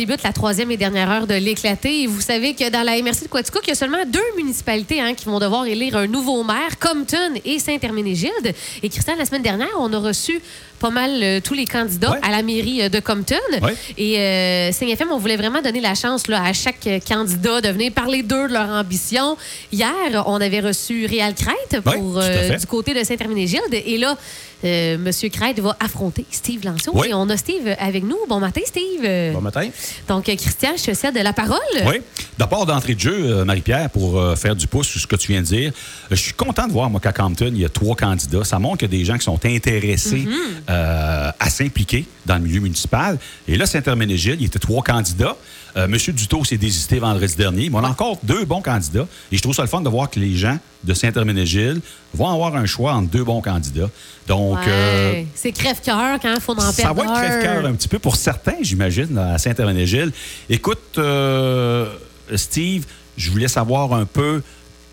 débute 0.00 0.22
la 0.22 0.32
troisième 0.32 0.70
et 0.70 0.78
dernière 0.78 1.10
heure 1.10 1.26
de 1.26 1.34
l'éclaté. 1.34 2.02
Et 2.02 2.06
vous 2.06 2.22
savez 2.22 2.54
que 2.54 2.70
dans 2.70 2.82
la 2.82 2.92
MRC 3.02 3.24
de 3.24 3.28
Quaticook, 3.28 3.60
il 3.66 3.68
y 3.68 3.72
a 3.72 3.74
seulement 3.74 4.02
deux 4.06 4.18
municipalités 4.34 4.98
hein, 4.98 5.12
qui 5.12 5.26
vont 5.26 5.38
devoir 5.38 5.66
élire 5.66 5.94
un 5.94 6.06
nouveau 6.06 6.42
maire, 6.42 6.78
Compton 6.80 7.34
et 7.44 7.58
Saint-Herménégilde. 7.58 8.54
Et 8.82 8.88
Christian, 8.88 9.14
la 9.18 9.26
semaine 9.26 9.42
dernière, 9.42 9.68
on 9.78 9.92
a 9.92 9.98
reçu 9.98 10.40
pas 10.78 10.88
mal 10.88 11.10
euh, 11.22 11.40
tous 11.44 11.52
les 11.52 11.66
candidats 11.66 12.12
Ouais. 12.12 12.18
à 12.22 12.30
la 12.30 12.42
mairie 12.42 12.80
euh, 12.80 12.88
de 12.88 12.98
Compton. 13.00 13.36
Ouais. 13.60 13.74
Et 13.98 14.18
euh, 14.18 14.72
CFM, 14.72 15.08
on 15.12 15.18
voulait 15.18 15.36
vraiment 15.36 15.60
donner 15.60 15.82
la 15.82 15.94
chance 15.94 16.26
là, 16.28 16.42
à 16.42 16.54
chaque 16.54 16.86
euh, 16.86 16.98
candidat 17.06 17.60
de 17.60 17.68
venir 17.68 17.92
parler 17.92 18.22
d'eux, 18.22 18.48
de 18.48 18.54
leur 18.54 18.70
ambition. 18.70 19.36
Hier, 19.70 19.92
on 20.24 20.40
avait 20.40 20.60
reçu 20.60 21.04
Réal 21.04 21.34
Crête 21.34 21.82
pour, 21.84 22.16
Ouais, 22.16 22.22
euh, 22.24 22.56
du 22.56 22.66
côté 22.66 22.94
de 22.94 23.04
Saint-Herménégilde. 23.04 23.74
Et 23.74 23.98
là, 23.98 24.16
euh, 24.64 24.94
M. 24.94 25.30
Crête 25.30 25.60
va 25.60 25.76
affronter 25.80 26.26
Steve 26.30 26.64
Lanceau. 26.64 26.92
Oui. 26.94 27.08
Et 27.10 27.14
on 27.14 27.28
a 27.28 27.36
Steve 27.36 27.74
avec 27.78 28.04
nous. 28.04 28.18
Bon 28.28 28.40
matin, 28.40 28.60
Steve. 28.64 29.32
Bon 29.32 29.40
matin. 29.40 29.68
Donc, 30.08 30.24
Christian, 30.24 30.70
je 30.76 30.90
te 30.90 30.94
cède 30.94 31.16
la 31.16 31.32
parole. 31.32 31.58
Oui. 31.86 32.00
D'abord, 32.38 32.64
d'entrée 32.64 32.94
de 32.94 33.00
jeu, 33.00 33.14
euh, 33.16 33.44
Marie-Pierre, 33.44 33.90
pour 33.90 34.18
euh, 34.18 34.34
faire 34.34 34.56
du 34.56 34.66
pouce 34.66 34.88
sur 34.88 35.00
ce 35.00 35.06
que 35.06 35.16
tu 35.16 35.32
viens 35.32 35.42
de 35.42 35.46
dire, 35.46 35.72
euh, 36.10 36.16
je 36.16 36.22
suis 36.22 36.32
content 36.32 36.66
de 36.66 36.72
voir, 36.72 36.88
moi, 36.88 37.00
qu'à 37.00 37.12
Compton, 37.12 37.50
il 37.52 37.60
y 37.60 37.64
a 37.64 37.68
trois 37.68 37.94
candidats. 37.96 38.44
Ça 38.44 38.58
montre 38.58 38.78
qu'il 38.78 38.92
y 38.92 38.96
a 38.96 38.98
des 38.98 39.04
gens 39.04 39.18
qui 39.18 39.24
sont 39.24 39.38
intéressés 39.44 40.26
euh, 40.68 41.30
à 41.38 41.50
s'impliquer 41.50 42.06
dans 42.24 42.36
le 42.36 42.42
milieu 42.42 42.60
municipal. 42.60 43.18
Et 43.46 43.56
là, 43.56 43.66
Saint-Herménégilde, 43.66 44.40
il 44.40 44.44
y 44.44 44.46
était 44.46 44.58
trois 44.58 44.82
candidats. 44.82 45.36
Euh, 45.76 45.88
Monsieur 45.88 46.12
Dutot 46.12 46.44
s'est 46.44 46.56
désisté 46.56 46.98
vendredi 46.98 47.36
dernier, 47.36 47.70
mais 47.70 47.76
on 47.76 47.84
a 47.84 47.88
encore 47.88 48.18
deux 48.22 48.44
bons 48.44 48.60
candidats. 48.62 49.06
Et 49.30 49.36
je 49.36 49.42
trouve 49.42 49.54
ça 49.54 49.62
le 49.62 49.68
fun 49.68 49.80
de 49.80 49.88
voir 49.88 50.10
que 50.10 50.18
les 50.20 50.36
gens 50.36 50.58
de 50.84 50.94
Saint-Herménégilde 50.94 51.80
vont 52.14 52.28
avoir 52.28 52.56
un 52.56 52.66
choix 52.66 52.92
entre 52.94 53.10
deux 53.10 53.24
bons 53.24 53.40
candidats. 53.40 53.90
Donc, 54.26 54.58
Ouais. 54.58 54.64
euh, 54.68 55.22
C'est 55.34 55.52
crève-cœur 55.52 56.18
quand 56.20 56.34
il 56.34 56.40
faut 56.40 56.56
en 56.56 56.60
ça 56.60 56.82
perdre 56.82 57.04
va 57.04 57.04
être 57.04 57.14
crève-cœur 57.22 57.66
un 57.66 57.72
petit 57.74 57.88
peu 57.88 57.98
pour 57.98 58.16
certains, 58.16 58.56
j'imagine, 58.62 59.16
à 59.18 59.38
Saint-Herménégilde. 59.38 60.12
Écoute, 60.48 60.96
euh, 60.98 61.92
Steve, 62.34 62.84
je 63.16 63.30
voulais 63.30 63.48
savoir 63.48 63.92
un 63.92 64.06
peu. 64.06 64.42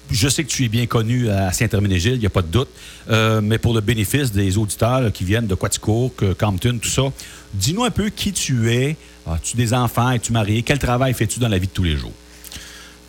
Je 0.10 0.30
sais 0.30 0.44
que 0.44 0.50
tu 0.50 0.64
es 0.64 0.70
bien 0.70 0.86
connu 0.86 1.30
à 1.30 1.52
Saint-Herménégilde, 1.52 2.16
il 2.16 2.22
n'y 2.22 2.26
a 2.26 2.32
pas 2.32 2.42
de 2.42 2.48
doute. 2.48 2.70
Euh, 3.10 3.42
mais 3.42 3.58
pour 3.58 3.74
le 3.74 3.82
bénéfice 3.82 4.32
des 4.32 4.58
auditeurs 4.58 5.12
qui 5.12 5.24
viennent 5.24 5.48
de 5.48 5.56
Quaticook, 5.56 6.24
Compton, 6.38 6.80
tout 6.82 6.90
ça, 6.90 7.04
dis-nous 7.54 7.84
un 7.84 7.92
peu 7.92 8.10
qui 8.10 8.32
tu 8.32 8.72
es. 8.72 8.96
As-tu 9.30 9.58
des 9.58 9.74
enfants? 9.74 10.12
Es-tu 10.12 10.32
marié? 10.32 10.64
Quel 10.64 10.80
travail 10.80 11.14
fais-tu 11.14 11.40
dans 11.40 11.50
la 11.50 11.58
vie 11.58 11.68
de 11.68 11.72
tous 11.74 11.84
les 11.84 11.98
jours? 11.98 12.14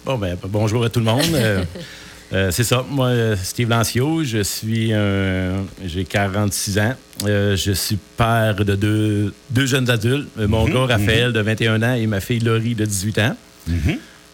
Bon, 0.05 0.19
ben, 0.19 0.37
bonjour 0.49 0.85
à 0.85 0.91
tout 0.91 0.99
le 0.99 1.05
monde. 1.05 1.23
Euh, 1.35 1.65
euh, 2.33 2.51
c'est 2.51 2.65
ça. 2.65 2.85
Moi, 2.91 3.37
Steve 3.37 3.69
Lancio, 3.69 4.25
je 4.25 4.43
suis 4.43 4.93
un. 4.93 5.65
J'ai 5.85 6.05
46 6.05 6.79
ans. 6.81 6.95
Je 7.25 7.73
suis 7.75 7.99
père 8.17 8.57
de 8.57 8.75
deux, 8.75 9.33
deux 9.51 9.67
jeunes 9.67 9.89
adultes. 9.89 10.29
Mon 10.37 10.69
gars, 10.69 10.97
Raphaël, 10.97 11.33
de 11.33 11.41
21 11.41 11.83
ans, 11.83 11.95
et 11.95 12.07
ma 12.09 12.21
fille, 12.21 12.41
Laurie, 12.41 12.75
de 12.75 12.85
18 12.85 13.19
ans. 13.21 13.37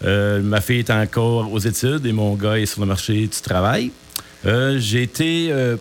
Euh, 0.04 0.40
ma 0.42 0.60
fille 0.60 0.80
est 0.80 0.90
encore 0.90 1.50
aux 1.52 1.58
études 1.58 2.04
et 2.06 2.12
mon 2.12 2.34
gars 2.34 2.58
est 2.58 2.66
sur 2.66 2.80
le 2.80 2.86
marché 2.86 3.14
du 3.22 3.28
travail. 3.42 3.90
Euh, 4.44 4.76
J'ai 4.78 5.02
été 5.02 5.48
euh, 5.50 5.76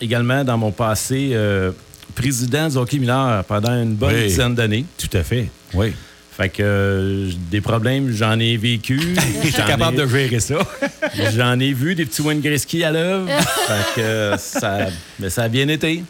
également, 0.00 0.42
dans 0.44 0.56
mon 0.56 0.72
passé, 0.72 1.36
président 2.14 2.68
du 2.68 2.76
hockey 2.76 2.98
mineur 2.98 3.44
pendant 3.44 3.72
une 3.82 3.94
bonne 3.94 4.14
Oui. 4.14 4.26
dizaine 4.28 4.54
d'années. 4.54 4.84
Tout 4.96 5.14
à 5.16 5.22
fait. 5.22 5.50
Oui. 5.74 5.92
Fait 6.38 6.50
que 6.50 6.62
euh, 6.62 7.30
des 7.50 7.60
problèmes, 7.60 8.12
j'en 8.12 8.38
ai 8.38 8.56
vécu. 8.56 9.00
Je 9.42 9.48
suis 9.48 9.52
capable 9.54 9.98
ai- 9.98 10.02
de 10.02 10.06
gérer 10.06 10.38
ça. 10.38 10.54
J'en 11.36 11.58
ai 11.58 11.72
vu 11.72 11.96
des 11.96 12.06
petits 12.06 12.22
Wayne 12.22 12.40
Gretzky 12.40 12.84
à 12.84 12.92
l'œuvre. 12.92 13.26
fait 13.66 13.94
que 13.96 14.00
euh, 14.00 14.36
ça, 14.38 14.86
mais 15.18 15.30
ça 15.30 15.42
a 15.42 15.48
bien 15.48 15.66
été. 15.66 16.04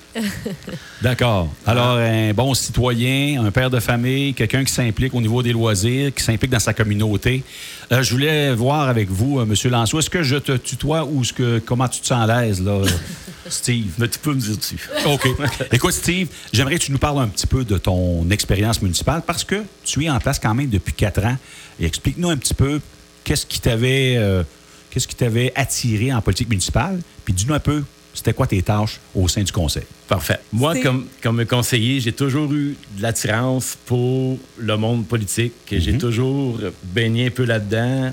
D'accord. 1.00 1.48
Alors, 1.66 1.96
un 1.96 2.34
bon 2.34 2.52
citoyen, 2.52 3.42
un 3.42 3.50
père 3.50 3.70
de 3.70 3.80
famille, 3.80 4.34
quelqu'un 4.34 4.64
qui 4.64 4.72
s'implique 4.72 5.14
au 5.14 5.20
niveau 5.22 5.42
des 5.42 5.52
loisirs, 5.52 6.12
qui 6.14 6.22
s'implique 6.22 6.50
dans 6.50 6.58
sa 6.58 6.74
communauté. 6.74 7.42
Euh, 7.90 8.02
je 8.02 8.10
voulais 8.10 8.54
voir 8.54 8.88
avec 8.88 9.08
vous, 9.08 9.38
euh, 9.38 9.44
M. 9.44 9.70
Lançois, 9.70 10.00
est-ce 10.00 10.10
que 10.10 10.22
je 10.22 10.36
te 10.36 10.52
tutoie 10.52 11.04
ou 11.04 11.22
est-ce 11.22 11.32
que, 11.32 11.58
comment 11.58 11.88
tu 11.88 12.00
te 12.00 12.06
sens 12.06 12.28
à 12.28 12.42
l'aise, 12.42 12.62
là, 12.62 12.82
Steve? 13.48 13.92
Mais 13.98 14.08
tu 14.08 14.18
peux 14.18 14.34
me 14.34 14.40
dire 14.40 14.58
dessus. 14.58 14.88
OK. 15.06 15.26
Écoute, 15.72 15.92
Steve, 15.92 16.28
j'aimerais 16.52 16.78
que 16.78 16.84
tu 16.84 16.92
nous 16.92 16.98
parles 16.98 17.20
un 17.20 17.28
petit 17.28 17.46
peu 17.46 17.64
de 17.64 17.78
ton 17.78 18.28
expérience 18.30 18.82
municipale 18.82 19.22
parce 19.26 19.42
que 19.42 19.62
tu 19.84 20.04
es 20.04 20.10
en 20.10 20.18
place 20.18 20.38
quand 20.38 20.54
même 20.54 20.68
depuis 20.68 20.92
quatre 20.92 21.24
ans. 21.24 21.36
Et 21.80 21.86
explique-nous 21.86 22.28
un 22.28 22.36
petit 22.36 22.54
peu 22.54 22.80
qu'est-ce 23.24 23.46
qui 23.46 23.60
t'avait 23.60 24.16
euh, 24.18 24.42
qu'est-ce 24.90 25.08
qui 25.08 25.16
t'avait 25.16 25.52
attiré 25.54 26.12
en 26.12 26.20
politique 26.20 26.50
municipale. 26.50 27.00
Puis 27.24 27.32
dis-nous 27.32 27.54
un 27.54 27.60
peu, 27.60 27.84
c'était 28.18 28.32
quoi 28.32 28.48
tes 28.48 28.60
tâches 28.62 28.98
au 29.14 29.28
sein 29.28 29.42
du 29.42 29.52
conseil? 29.52 29.84
Parfait. 30.08 30.40
Moi, 30.52 30.80
comme, 30.80 31.06
comme 31.22 31.46
conseiller, 31.46 32.00
j'ai 32.00 32.10
toujours 32.10 32.52
eu 32.52 32.76
de 32.96 33.02
l'attirance 33.02 33.78
pour 33.86 34.38
le 34.58 34.76
monde 34.76 35.06
politique. 35.06 35.52
J'ai 35.70 35.96
toujours 35.96 36.58
baigné 36.82 37.28
un 37.28 37.30
peu 37.30 37.44
là-dedans, 37.44 38.12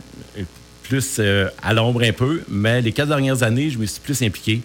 plus 0.84 1.16
euh, 1.18 1.50
à 1.64 1.74
l'ombre 1.74 2.04
un 2.04 2.12
peu. 2.12 2.44
Mais 2.48 2.84
les 2.84 2.92
quatre 2.92 3.08
dernières 3.08 3.42
années, 3.42 3.72
je 3.72 3.80
me 3.80 3.86
suis 3.88 4.00
plus 4.00 4.22
impliqué. 4.22 4.62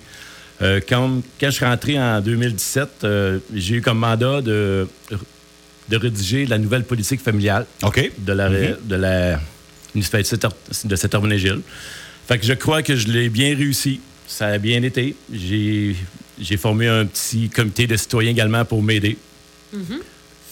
Euh, 0.60 0.78
quand, 0.86 1.22
quand 1.40 1.46
je 1.46 1.54
suis 1.54 1.64
rentré 1.64 1.98
en 1.98 2.20
2017, 2.20 2.88
euh, 3.04 3.38
j'ai 3.54 3.76
eu 3.76 3.80
comme 3.80 3.98
mandat 3.98 4.42
de, 4.42 4.86
de 5.88 5.96
rédiger 5.96 6.44
la 6.44 6.58
nouvelle 6.58 6.84
politique 6.84 7.22
familiale. 7.22 7.64
OK. 7.82 8.10
de 8.18 8.32
la, 8.34 8.50
de 8.50 8.94
la 8.94 9.40
municipalité 9.94 10.36
de 10.84 10.96
Saint-Hermenégilde. 10.96 11.62
Fait 12.28 12.38
que 12.38 12.44
je 12.44 12.52
crois 12.52 12.82
que 12.82 12.94
je 12.94 13.08
l'ai 13.08 13.30
bien 13.30 13.56
réussi. 13.56 14.00
Ça 14.30 14.46
a 14.46 14.58
bien 14.58 14.80
été. 14.84 15.16
J'ai, 15.32 15.96
formé 16.56 16.86
un 16.86 17.04
petit 17.04 17.48
comité 17.50 17.88
de 17.88 17.96
citoyens 17.96 18.30
également 18.30 18.64
pour 18.64 18.80
m'aider. 18.80 19.18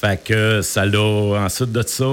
Fait 0.01 0.21
que 0.23 0.63
ça 0.63 0.85
l'a... 0.85 0.99
Ensuite 1.01 1.71
de 1.73 1.83
ça, 1.87 2.05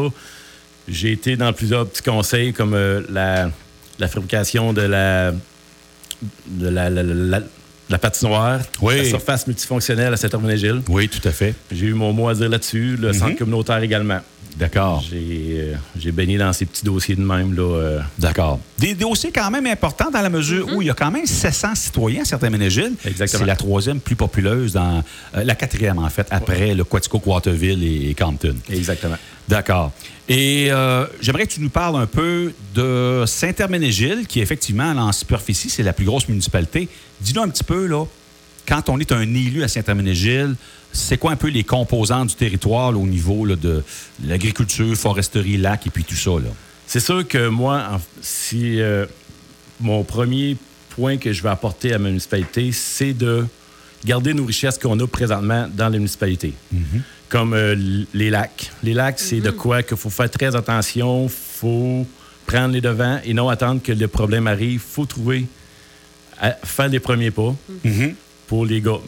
j'ai 0.88 1.12
été 1.14 1.36
dans 1.36 1.52
plusieurs 1.54 1.88
petits 1.88 2.04
conseils 2.04 2.54
comme 2.54 2.76
euh, 2.76 3.02
la, 3.10 3.50
la 3.98 4.08
fabrication 4.08 4.74
de 4.74 4.82
la, 4.82 5.32
de 6.48 6.68
la, 6.70 6.90
la- 6.92 7.04
la- 7.04 7.42
la 7.90 7.98
patinoire, 8.00 8.60
Oui. 8.82 8.98
la 8.98 9.06
surface 9.06 9.46
multifonctionnelle 9.48 10.14
à 10.14 10.18
Saint-Hermenégilde. 10.18 10.84
Oui, 10.90 11.08
tout 11.10 11.28
à 11.28 11.32
fait. 11.32 11.54
J'ai 11.72 11.88
eu 11.88 11.94
mon 11.94 12.14
mot 12.14 12.28
à 12.30 12.34
dire 12.36 12.50
là-dessus. 12.50 12.96
Le 12.96 13.12
centre 13.14 13.38
communautaire 13.38 13.82
également. 13.84 14.22
D'accord. 14.58 15.04
J'ai 15.10 15.58
euh, 15.60 15.76
j'ai 16.00 16.12
baigné 16.12 16.38
dans 16.38 16.54
ces 16.54 16.66
petits 16.66 16.86
dossiers 16.86 17.16
de 17.16 17.22
même. 17.22 17.54
Là, 17.56 17.62
euh. 17.64 18.00
D'accord. 18.18 18.60
Des 18.80 18.94
dossiers 18.96 19.32
quand 19.34 19.52
même 19.52 19.68
importants 19.68 20.10
dans 20.10 20.22
la 20.22 20.30
mesure 20.30 20.68
où 20.74 20.82
il 20.82 20.88
y 20.88 20.90
a 20.90 20.94
quand 20.94 21.12
même 21.12 21.26
700 21.26 21.76
citoyens 21.76 22.22
à 22.22 22.26
certains 22.26 22.50
ménégiles. 22.50 22.94
Exactement. 23.06 23.42
C'est 23.42 23.48
la 23.48 23.56
troisième 23.56 24.00
plus 24.00 24.16
populeuse 24.16 24.74
dans. 24.74 25.04
euh, 25.36 25.44
la 25.44 25.56
quatrième, 25.56 26.00
en 26.00 26.10
fait, 26.10 26.28
après 26.32 26.74
le 26.74 26.84
Quaticook, 26.86 27.28
Waterville 27.28 27.84
et, 27.84 28.10
et 28.10 28.14
Compton. 28.16 28.56
Exactement. 28.70 29.18
D'accord. 29.48 29.92
Et 30.28 30.68
euh, 30.72 31.06
j'aimerais 31.22 31.46
que 31.46 31.54
tu 31.54 31.62
nous 31.62 31.70
parles 31.70 31.98
un 31.98 32.08
peu 32.08 32.52
de 32.74 33.26
Saint-Herménégilde, 33.28 34.26
qui 34.26 34.40
effectivement, 34.40 34.90
en 34.92 35.12
superficie, 35.12 35.70
c'est 35.70 35.84
la 35.84 35.94
plus 35.94 36.06
grosse 36.06 36.28
municipalité. 36.28 36.88
Dis-nous 37.22 37.42
un 37.42 37.50
petit 37.50 37.64
peu, 37.64 37.86
là, 37.86 38.06
quand 38.68 38.90
on 38.90 39.00
est 39.00 39.12
un 39.12 39.22
élu 39.22 39.64
à 39.64 39.68
Saint-Herménégilde, 39.68 40.56
c'est 40.92 41.18
quoi 41.18 41.32
un 41.32 41.36
peu 41.36 41.50
les 41.50 41.64
composantes 41.64 42.30
du 42.30 42.36
territoire 42.36 42.92
là, 42.92 42.98
au 42.98 43.06
niveau 43.08 43.46
là, 43.46 43.56
de 43.56 43.84
l'agriculture, 44.26 44.96
foresterie, 44.96 45.58
lac 45.58 45.86
et 45.88 45.90
puis 45.90 46.04
tout 46.04 46.16
ça? 46.16 46.32
C'est 46.88 47.00
sûr 47.02 47.28
que 47.28 47.48
moi, 47.50 47.84
en- 47.94 48.02
si 48.22 48.80
euh, 48.82 49.06
mon 49.82 50.04
premier 50.04 50.56
point 50.92 51.18
que 51.18 51.34
je 51.34 51.44
vais 51.44 51.50
apporter 51.50 51.94
à 51.94 52.00
ma 52.00 52.08
municipalité, 52.10 52.72
c'est 52.72 53.14
de 53.14 53.46
garder 54.06 54.34
nos 54.34 54.46
richesses 54.46 54.78
qu'on 54.78 54.98
a 55.00 55.08
présentement 55.08 55.68
dans 55.74 55.90
la 55.90 55.98
municipalité. 55.98 56.54
Comme 57.28 57.54
euh, 57.54 57.76
les 58.14 58.30
lacs. 58.30 58.72
Les 58.84 58.94
lacs, 58.94 59.20
c'est 59.20 59.42
de 59.42 59.50
quoi 59.52 59.84
qu'il 59.84 59.98
faut 59.98 60.12
faire 60.12 60.30
très 60.30 60.56
attention, 60.56 61.28
faut 61.28 62.06
prendre 62.46 62.74
les 62.74 62.82
devants 62.82 63.20
et 63.26 63.34
non 63.34 63.50
attendre 63.50 63.82
que 63.82 63.92
le 63.92 64.08
problème 64.08 64.46
arrive. 64.48 64.80
faut 64.80 65.06
trouver, 65.08 65.48
à- 66.40 66.52
faire 66.64 66.88
les 66.88 67.00
premiers 67.00 67.32
pas 67.32 67.54
pour, 68.48 68.66
les, 68.66 68.82
ga- 68.82 69.00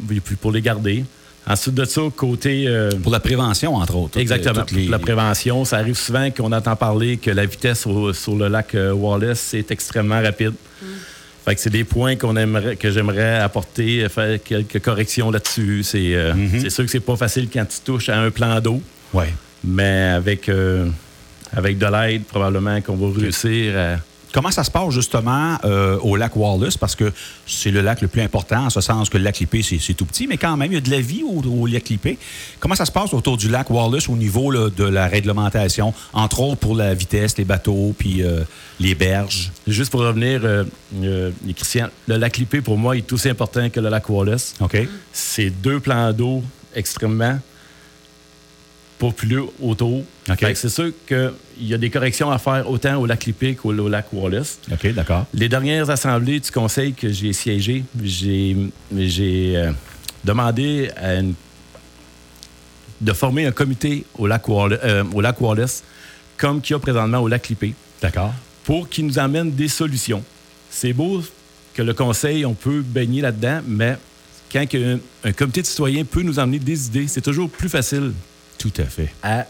pour 0.42 0.52
les 0.52 0.62
garder. 0.62 1.04
Ensuite 1.50 1.76
de 1.76 1.86
ça, 1.86 2.02
côté... 2.16 2.66
euh, 2.68 2.90
Pour 3.02 3.12
la 3.12 3.22
prévention, 3.22 3.76
entre 3.76 3.96
autres. 3.96 4.20
Exactement. 4.20 4.66
Les- 4.72 4.84
Pour 4.84 4.92
La 4.92 5.00
prévention, 5.00 5.64
ça 5.64 5.78
arrive 5.78 5.96
souvent 5.96 6.30
qu'on 6.30 6.52
entend 6.52 6.76
parler 6.76 7.18
que 7.18 7.32
la 7.32 7.46
vitesse 7.46 7.86
au- 7.88 8.12
sur 8.14 8.36
le 8.36 8.50
lac 8.50 8.76
euh, 8.76 8.92
Wallace 8.92 9.54
est 9.54 9.72
extrêmement 9.72 10.22
rapide. 10.22 10.54
Fait 11.46 11.56
que 11.56 11.62
c'est 11.62 11.70
des 11.70 11.86
points 11.86 12.18
qu'on 12.18 12.36
aimerait, 12.36 12.76
que 12.76 12.92
j'aimerais 12.92 13.38
apporter, 13.40 14.04
euh, 14.04 14.10
faire 14.10 14.38
quelques 14.44 14.82
corrections 14.82 15.32
là-dessus. 15.32 15.84
C'est 15.84 16.14
euh, 16.16 16.34
c'est 16.60 16.70
sûr 16.70 16.84
que 16.84 16.92
c'est 16.92 17.00
pas 17.00 17.16
facile 17.16 17.48
quand 17.52 17.64
tu 17.66 17.78
touches 17.86 18.10
à 18.10 18.20
un 18.20 18.30
plan 18.30 18.60
d'eau, 18.60 18.82
Ouais. 19.14 19.34
mais 19.64 20.10
avec, 20.14 20.50
euh, 20.50 20.88
avec 21.56 21.78
de 21.78 21.86
l'aide, 21.86 22.24
probablement 22.26 22.82
qu'on 22.82 22.98
va 22.98 23.18
réussir 23.22 23.78
à, 23.78 23.96
Comment 24.38 24.52
ça 24.52 24.64
se 24.64 24.70
passe 24.70 24.94
justement 24.94 25.58
euh, 25.66 25.98
au 26.04 26.16
lac 26.16 26.36
Wallace? 26.36 26.78
Parce 26.78 26.96
que 26.96 27.12
c'est 27.48 27.72
le 27.72 27.82
lac 27.82 28.02
le 28.02 28.08
plus 28.08 28.22
important, 28.22 28.66
en 28.66 28.70
ce 28.70 28.82
sens 28.82 29.10
que 29.10 29.18
le 29.18 29.24
lac 29.24 29.40
Lippé, 29.40 29.64
c'est 29.64 29.96
tout 29.96 30.06
petit, 30.06 30.28
mais 30.28 30.38
quand 30.38 30.56
même, 30.56 30.72
il 30.72 30.76
y 30.76 30.78
a 30.78 30.82
de 30.82 30.92
la 30.92 31.02
vie 31.02 31.24
au, 31.24 31.42
au 31.42 31.66
lac 31.66 31.90
Lippé. 31.90 32.20
Comment 32.60 32.76
ça 32.76 32.86
se 32.86 32.92
passe 32.92 33.16
autour 33.16 33.38
du 33.38 33.50
lac 33.50 33.68
Wallace 33.72 34.08
au 34.08 34.16
niveau 34.16 34.52
là, 34.52 34.70
de 34.70 34.84
la 34.84 35.08
réglementation, 35.08 35.92
entre 36.14 36.42
autres 36.42 36.58
pour 36.58 36.76
la 36.76 36.94
vitesse, 36.94 37.36
les 37.40 37.46
bateaux, 37.46 37.96
puis 37.98 38.22
euh, 38.22 38.44
les 38.80 38.94
berges? 38.94 39.52
Juste 39.66 39.90
pour 39.90 40.02
revenir, 40.02 40.42
euh, 40.44 41.32
Christian, 41.56 41.88
le 42.06 42.18
lac 42.18 42.38
Lippé, 42.38 42.62
pour 42.62 42.78
moi, 42.78 42.96
est 42.96 43.12
aussi 43.12 43.30
important 43.30 43.72
que 43.72 43.80
le 43.80 43.90
lac 43.90 44.08
Wallace. 44.08 44.54
OK? 44.60 44.78
C'est 45.14 45.50
deux 45.50 45.80
plans 45.80 46.14
d'eau 46.14 46.44
extrêmement 46.76 47.40
populeux 48.98 49.46
autour. 49.62 50.04
C'est 50.56 50.70
sûr 50.70 50.92
qu'il 51.08 51.32
y 51.62 51.74
a 51.74 51.78
des 51.78 51.90
corrections 51.90 52.32
à 52.32 52.38
faire 52.40 52.70
autant 52.70 52.96
au 52.98 53.06
lac 53.06 53.26
Lipic 53.26 53.58
qu'au 53.58 53.74
au 53.78 53.90
lac 53.90 54.08
Wallace. 54.12 54.60
OK, 54.72 54.92
d'accord. 54.94 55.26
Les 55.34 55.48
dernières 55.50 55.90
assemblées 55.90 56.40
du 56.40 56.52
conseil 56.52 56.94
que 56.94 57.10
j'ai 57.12 57.32
siégé, 57.34 57.84
j'ai 58.04 59.56
euh, 59.56 59.72
demandé 60.24 60.90
à 60.98 61.16
une- 61.16 61.36
de 63.00 63.14
former 63.14 63.46
un 63.46 63.52
comité 63.52 64.06
au 64.18 64.26
lac, 64.28 64.48
Wallace, 64.48 64.80
euh, 64.84 65.04
au 65.14 65.22
lac 65.22 65.40
Wallace, 65.40 65.84
comme 66.38 66.62
qu'il 66.62 66.74
y 66.74 66.76
a 66.76 66.80
présentement 66.80 67.20
au 67.20 67.28
lac 67.28 67.48
Lippé, 67.48 67.74
D'accord. 68.02 68.34
pour 68.64 68.90
qu'il 68.90 69.06
nous 69.06 69.20
amène 69.20 69.52
des 69.52 69.68
solutions. 69.68 70.24
C'est 70.70 70.94
beau 70.94 71.22
que 71.76 71.82
le 71.84 71.94
conseil, 71.94 72.46
on 72.46 72.54
peut 72.56 72.82
baigner 72.82 73.22
là-dedans, 73.22 73.62
mais 73.68 73.98
quand 74.52 74.66
un, 74.74 74.98
un 75.24 75.32
comité 75.34 75.62
de 75.62 75.68
citoyens 75.68 76.04
peut 76.04 76.24
nous 76.24 76.40
amener 76.40 76.58
des 76.60 76.88
idées, 76.88 77.08
c'est 77.08 77.22
toujours 77.22 77.50
plus 77.50 77.70
facile 77.70 78.14
Tout 78.58 78.74
à 78.78 78.84
fait. 78.86 79.10
à 79.24 79.46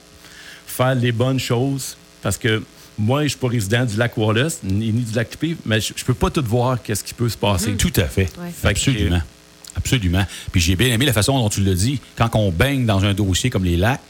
faire 0.66 0.96
les 0.96 1.12
bonnes 1.12 1.40
choses 1.40 1.98
parce 2.22 2.38
que 2.38 2.62
moi, 3.00 3.20
je 3.20 3.24
ne 3.26 3.30
suis 3.30 3.38
pas 3.38 3.48
résident 3.48 3.86
du 3.86 3.96
lac 3.96 4.18
Wallace 4.18 4.60
ni, 4.64 4.92
ni 4.92 5.02
du 5.04 5.14
lac 5.14 5.30
Lippé, 5.32 5.56
mais 5.66 5.80
je 5.80 5.94
ne 5.94 6.04
peux 6.04 6.14
pas 6.16 6.30
tout 6.32 6.44
voir 6.46 6.82
qu'est-ce 6.82 7.04
qui 7.04 7.14
peut 7.14 7.30
se 7.30 7.38
passer. 7.38 7.76
Tout 7.76 7.94
à 7.98 8.06
fait. 8.06 8.28
Ouais. 8.40 8.52
Fait 8.52 8.74
que- 8.74 9.20
Absolument. 9.78 10.26
Puis 10.52 10.60
j'ai 10.60 10.76
bien 10.76 10.88
aimé 10.88 11.06
la 11.06 11.14
façon 11.14 11.38
dont 11.38 11.50
tu 11.50 11.62
l'as 11.62 11.74
dit. 11.76 12.00
Quand 12.16 12.30
on 12.34 12.52
baigne 12.52 12.86
dans 12.86 13.06
un 13.06 13.14
dossier 13.14 13.50
comme 13.50 13.64
les 13.64 13.78
lacs, 13.78 14.02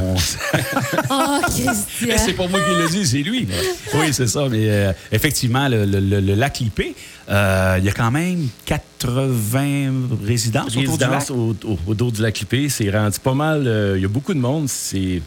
on- 0.00 0.14
Oh, 1.10 1.40
Christian. 1.44 2.16
c'est 2.16 2.32
pas 2.34 2.46
moi 2.46 2.60
qui 2.60 2.74
le 2.82 2.88
dis, 2.88 3.06
c'est 3.06 3.22
lui. 3.22 3.46
Oui, 3.94 4.12
c'est 4.12 4.26
ça. 4.28 4.46
Mais 4.48 4.70
euh, 4.70 4.92
effectivement, 5.12 5.68
le, 5.68 5.84
le- 5.84 6.00
le- 6.00 6.20
le 6.20 6.34
lac 6.34 6.58
Lippé, 6.60 6.94
euh, 7.28 7.76
il 7.78 7.84
y 7.84 7.88
a 7.88 7.92
quand 7.92 8.10
même 8.10 8.48
80 8.64 9.92
résidences 10.24 10.76
autour 10.76 10.98
du 10.98 11.04
lac. 11.04 11.30
Au, 11.30 11.56
au, 11.86 12.10
du 12.10 12.22
lac 12.22 12.38
Lippé, 12.38 12.68
c'est 12.68 12.90
rendu 12.90 13.18
pas 13.18 13.34
mal. 13.34 13.66
euh, 13.66 13.94
Il 13.96 14.02
y 14.02 14.04
a 14.04 14.08
beaucoup 14.08 14.34
de 14.34 14.38
monde. 14.40 14.68
C'est 14.68 15.20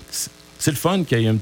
le 0.67 0.73
fun 0.75 1.03
qu'il 1.03 1.19
y 1.19 1.25
ait 1.25 1.29
un, 1.29 1.37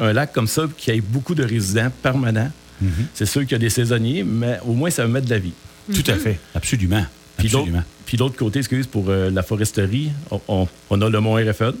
un 0.00 0.12
lac 0.12 0.32
comme 0.32 0.46
ça, 0.48 0.62
qu'il 0.76 0.94
y 0.94 0.98
ait 0.98 1.00
beaucoup 1.00 1.34
de 1.34 1.44
résidents 1.44 1.90
permanents. 2.02 2.50
Mm-hmm. 2.82 2.88
C'est 3.14 3.26
sûr 3.26 3.42
qu'il 3.42 3.52
y 3.52 3.54
a 3.54 3.58
des 3.58 3.70
saisonniers, 3.70 4.24
mais 4.24 4.58
au 4.66 4.72
moins, 4.74 4.90
ça 4.90 5.02
va 5.02 5.08
mettre 5.08 5.26
de 5.26 5.30
la 5.30 5.38
vie. 5.38 5.52
Tout 5.94 6.10
à 6.10 6.16
fait. 6.16 6.38
Absolument. 6.54 7.04
Puis 7.38 7.48
l'autre 7.48 7.58
Absolument. 7.64 7.84
puis 8.06 8.16
l'autre 8.16 8.36
côté, 8.36 8.58
excuse, 8.60 8.86
pour 8.86 9.04
euh, 9.08 9.30
la 9.30 9.42
foresterie, 9.42 10.10
on, 10.30 10.40
on- 10.48 10.68
on 10.90 11.02
a 11.02 11.08
le 11.10 11.20
Mont 11.20 11.34
RFE. 11.34 11.74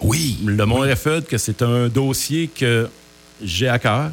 Oui. 0.00 0.38
Le 0.44 0.66
Mont 0.66 0.80
RFE, 0.80 1.22
que 1.28 1.38
c'est 1.38 1.62
un 1.62 1.88
dossier 1.88 2.48
que 2.48 2.88
j'ai 3.42 3.68
à 3.68 3.78
cœur, 3.78 4.10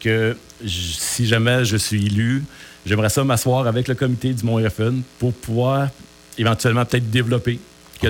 que 0.00 0.36
si 0.66 1.26
jamais 1.26 1.64
je 1.64 1.76
suis 1.76 2.06
élu, 2.06 2.42
j'aimerais 2.86 3.08
ça 3.10 3.22
m'asseoir 3.24 3.66
avec 3.66 3.88
le 3.88 3.94
comité 3.94 4.32
du 4.32 4.44
Mont 4.44 4.56
RFE 4.56 4.92
pour 5.18 5.32
pouvoir 5.32 5.88
éventuellement 6.38 6.84
peut-être 6.84 7.10
développer 7.10 7.58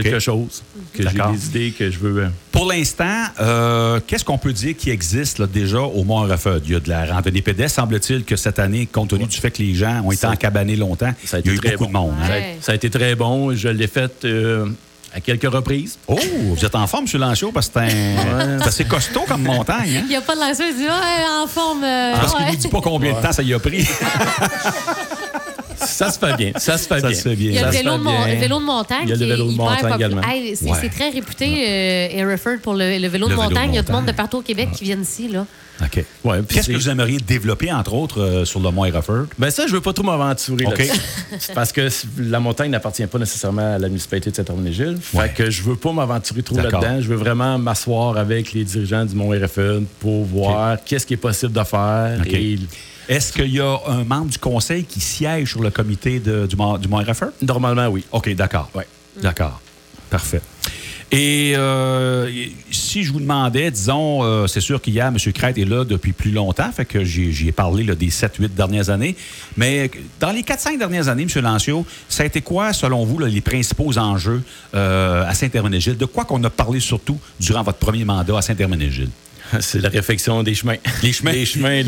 quelque 0.02 0.19
chose, 0.19 0.62
que 0.93 1.02
j'ai 1.02 1.08
des 1.32 1.46
idées 1.46 1.70
que 1.76 1.91
je 1.91 1.99
veux... 1.99 2.23
euh, 2.25 2.29
Pour 2.52 2.67
l'instant, 2.70 3.25
euh, 3.41 4.00
qu'est-ce 4.06 4.25
qu'on 4.25 4.38
peut 4.38 4.52
dire 4.52 4.75
qui 4.76 4.91
existe 4.91 5.38
là, 5.38 5.46
déjà 5.46 5.81
au 5.81 6.05
Mont-Refed? 6.05 6.62
Il 6.67 6.73
y 6.73 6.76
a 6.76 6.81
de 6.81 6.88
la 6.88 7.06
randonnée 7.06 7.43
pédestre, 7.43 7.76
semble-t-il 7.81 8.25
que 8.25 8.37
cette 8.37 8.58
année, 8.58 8.87
compte 8.87 9.11
tenu 9.11 9.26
du 9.26 9.37
fait 9.37 9.50
que 9.50 9.62
les 9.62 9.75
gens 9.75 10.02
ont 10.05 10.12
été 10.12 10.23
Ça- 10.23 10.31
encabanés 10.31 10.76
longtemps, 10.76 11.12
Ça 11.25 11.38
a 11.38 11.41
il 11.41 11.46
y 11.46 11.50
a 11.50 11.52
été 11.52 11.58
eu 11.58 11.58
très 11.69 11.76
beaucoup 11.76 11.93
bon. 11.93 12.06
de 12.06 12.06
monde. 12.08 12.14
hein? 12.23 12.26
Ça, 12.26 12.32
Ouais. 12.32 12.56
a, 12.58 12.62
ça 12.62 12.73
a 12.73 12.75
été 12.75 12.91
très 12.91 13.14
bon. 13.14 13.55
Je 13.55 13.69
l'ai 13.69 13.87
fait 13.87 14.25
euh, 14.25 14.67
à 15.14 15.20
quelques 15.20 15.49
reprises. 15.52 15.99
Oh, 16.08 16.19
vous 16.56 16.64
êtes 16.64 16.75
en 16.75 16.87
forme, 16.88 17.06
M. 17.12 17.20
Lanchot, 17.20 17.52
parce 17.52 17.69
que 17.69 17.75
c'est 17.75 17.81
un- 17.87 18.58
c'est 18.61 18.67
assez 18.69 18.85
costaud 18.85 19.23
comme 19.29 19.43
montagne. 19.43 19.96
Hein? 19.99 20.02
Il 20.05 20.08
n'y 20.08 20.17
a 20.17 20.20
pas 20.20 20.35
de 20.35 20.41
lanceur, 20.41 20.67
il 20.69 20.76
dit 20.76 20.82
Ouais, 20.85 21.43
en 21.43 21.46
forme. 21.46 21.85
euh, 21.85 22.12
Parce 22.17 22.35
qu'il 22.35 22.46
ne 22.46 22.56
dit 22.56 22.69
pas 22.69 22.81
combien 22.81 23.12
de 23.14 23.20
temps 23.23 23.32
ça 23.32 23.43
y 23.43 23.55
a 23.55 23.58
pris. 23.61 23.87
Ça 25.76 26.11
se 26.11 26.19
fait 26.19 26.37
bien. 26.37 26.53
Ça 26.56 26.76
se 26.79 26.87
fait 26.87 27.00
Ça 27.00 27.09
bien. 27.09 27.17
se 27.17 27.23
fait 27.23 27.37
bien. 27.37 27.49
Il 27.50 27.55
y 27.55 27.59
a 27.59 27.67
le 27.67 27.71
vélo, 27.73 27.93
de 27.99 28.03
mon- 28.03 28.11
bien. 28.25 28.35
le 28.35 28.41
vélo 28.41 28.59
de 28.61 28.65
montagne 28.65 28.99
Il 29.05 29.09
y 29.11 29.12
a 29.12 29.17
le 29.17 29.26
vélo 29.26 29.50
de 29.50 29.56
montagne 29.56 29.94
également. 29.94 30.23
Hey, 30.23 30.56
c'est 30.56 30.67
Ouais. 30.71 30.79
c'est 30.81 30.88
très 30.91 31.11
réputé, 31.11 31.47
euh, 31.69 32.09
Hereford, 32.21 32.59
pour 32.62 32.75
le, 32.75 32.99
le 32.99 33.09
vélo 33.09 33.26
Le 33.29 33.35
de 33.35 33.37
vélo 33.37 33.49
de 33.49 33.55
montagne. 33.55 33.71
Il 33.73 33.76
y 33.76 33.79
a 33.79 33.82
du 33.82 33.91
monde 33.93 34.00
montagne. 34.03 34.12
de 34.15 34.17
partout 34.17 34.37
au 34.38 34.43
Québec 34.43 34.69
qui 34.75 34.85
viennent 34.85 35.03
ici. 35.03 35.29
Là. 35.29 35.47
OK. 35.82 36.05
Ouais, 36.23 36.41
puis 36.43 36.55
Qu'est-ce 36.56 36.69
que 36.71 36.76
vous 36.76 36.88
aimeriez 36.88 37.19
développer, 37.19 37.73
entre 37.73 37.94
autres, 37.94 38.21
euh, 38.21 38.44
sur 38.44 38.61
le 38.61 38.71
Mont-Refed? 38.71 39.26
Ben 39.38 39.50
ça, 39.50 39.67
je 39.67 39.73
veux 39.73 39.81
pas 39.81 39.93
trop 39.93 40.05
m'aventurer 40.05 40.65
Parce 41.55 41.73
que 41.73 41.88
la 42.19 42.38
montagne 42.38 42.70
n'appartient 42.70 43.06
pas 43.06 43.19
nécessairement 43.19 43.75
à 43.75 43.79
la 43.79 43.88
municipalité 43.88 44.31
de 44.31 44.37
Saint-Herménégil. 44.37 44.99
Ouais. 45.15 45.29
Fait 45.29 45.35
que 45.44 45.50
je 45.50 45.62
veux 45.62 45.75
pas 45.77 45.93
m'aventurer 45.93 46.43
trop 46.43 46.55
D'accord. 46.55 46.81
là-dedans. 46.81 47.00
Je 47.03 47.09
veux 47.09 47.17
vraiment 47.17 47.59
m'asseoir 47.59 48.17
avec 48.17 48.53
les 48.53 48.62
dirigeants 48.65 49.05
du 49.05 49.15
Mont 49.17 49.31
RFE 49.31 49.82
pour 49.99 50.25
voir 50.25 50.79
qu'est-ce 50.85 51.06
qui 51.06 51.15
est 51.15 51.19
possible 51.19 51.53
de 51.53 51.65
faire. 51.65 52.20
Et 52.27 52.59
Est-ce 53.09 53.33
qu'il 53.33 53.53
y 53.55 53.61
a 53.61 53.79
un 53.87 54.05
membre 54.05 54.31
du 54.31 54.39
conseil 54.39 54.85
qui 54.85 55.01
siège 55.01 55.51
sur 55.51 55.62
le 55.62 55.71
comité 55.71 56.21
de- 56.21 56.47
du 56.47 56.56
du 56.56 56.89
Mont-Refed? 56.89 57.33
normalement, 57.43 57.87
oui. 57.89 58.05
OK, 58.12 58.35
d'accord. 58.35 58.71
Ouais. 58.75 58.87
D'accord. 59.21 59.61
Parfait. 60.11 60.41
Et 61.12 61.53
euh, 61.56 62.29
si 62.73 63.05
je 63.05 63.12
vous 63.12 63.21
demandais, 63.21 63.71
disons, 63.71 64.25
euh, 64.25 64.47
c'est 64.49 64.61
sûr 64.61 64.81
qu'hier, 64.81 65.06
M. 65.09 65.17
Crête 65.33 65.56
est 65.59 65.65
là 65.65 65.85
depuis 65.85 66.12
plus 66.12 66.33
longtemps, 66.33 66.73
fait 66.73 66.85
que 66.87 67.05
j'y 67.05 67.47
ai 67.49 67.53
parlé 67.53 67.85
là, 67.85 67.95
des 67.95 68.09
7-8 68.11 68.49
dernières 68.55 68.91
années. 68.91 69.15
Mais 69.56 69.91
dans 70.19 70.33
les 70.33 70.43
4-5 70.43 70.79
dernières 70.79 71.06
années, 71.09 71.27
M. 71.33 71.43
Lancio, 71.43 71.87
ça 72.09 72.25
a 72.25 72.27
été 72.27 72.41
quoi, 72.41 72.73
selon 72.73 73.05
vous, 73.05 73.19
là, 73.19 73.29
les 73.29 73.41
principaux 73.43 73.97
enjeux 73.99 74.43
euh, 74.75 75.25
à 75.29 75.35
Saint-Herménégil? 75.35 75.97
De 75.97 76.06
quoi 76.06 76.25
qu'on 76.25 76.43
a 76.43 76.51
parlé 76.51 76.81
surtout 76.81 77.19
durant 77.39 77.62
votre 77.62 77.79
premier 77.79 78.05
mandat 78.05 78.39
à 78.39 78.43
Saint-Herménégil? 78.43 79.11
C'est 79.61 79.81
la 79.81 79.88
réfection 79.88 80.43
des 80.43 80.55
chemins. 80.55 80.76
Les 81.02 81.12
chemins. 81.12 81.32
Les 81.32 81.44
chemins, 81.46 81.82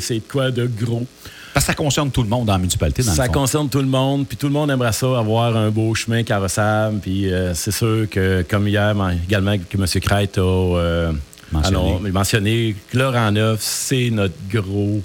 c'est- 0.00 0.14
de 0.16 0.20
quoi 0.30 0.50
de 0.50 0.66
gros? 0.66 1.06
Parce 1.52 1.66
que 1.66 1.72
ça 1.72 1.74
concerne 1.74 2.10
tout 2.12 2.22
le 2.22 2.28
monde 2.28 2.46
dans 2.46 2.52
la 2.52 2.58
municipalité, 2.58 3.02
dans 3.02 3.12
Ça 3.12 3.22
le 3.26 3.32
fond. 3.32 3.40
concerne 3.40 3.68
tout 3.68 3.80
le 3.80 3.86
monde, 3.86 4.24
puis 4.28 4.36
tout 4.36 4.46
le 4.46 4.52
monde 4.52 4.70
aimerait 4.70 4.92
ça, 4.92 5.18
avoir 5.18 5.56
un 5.56 5.70
beau 5.70 5.92
chemin 5.96 6.22
carrossable. 6.22 7.00
Puis 7.00 7.32
euh, 7.32 7.54
c'est 7.54 7.72
sûr 7.72 8.08
que, 8.08 8.44
comme 8.48 8.68
hier, 8.68 8.94
également, 9.26 9.56
que 9.58 9.76
M. 9.76 9.84
Crête 10.00 10.38
a 10.38 10.42
euh, 10.42 11.12
Mentionné. 11.50 11.76
alors, 11.76 12.00
mentionné, 12.12 12.76
Laurent 12.94 13.32
Neuf, 13.32 13.58
c'est 13.62 14.10
notre 14.10 14.34
gros, 14.48 15.02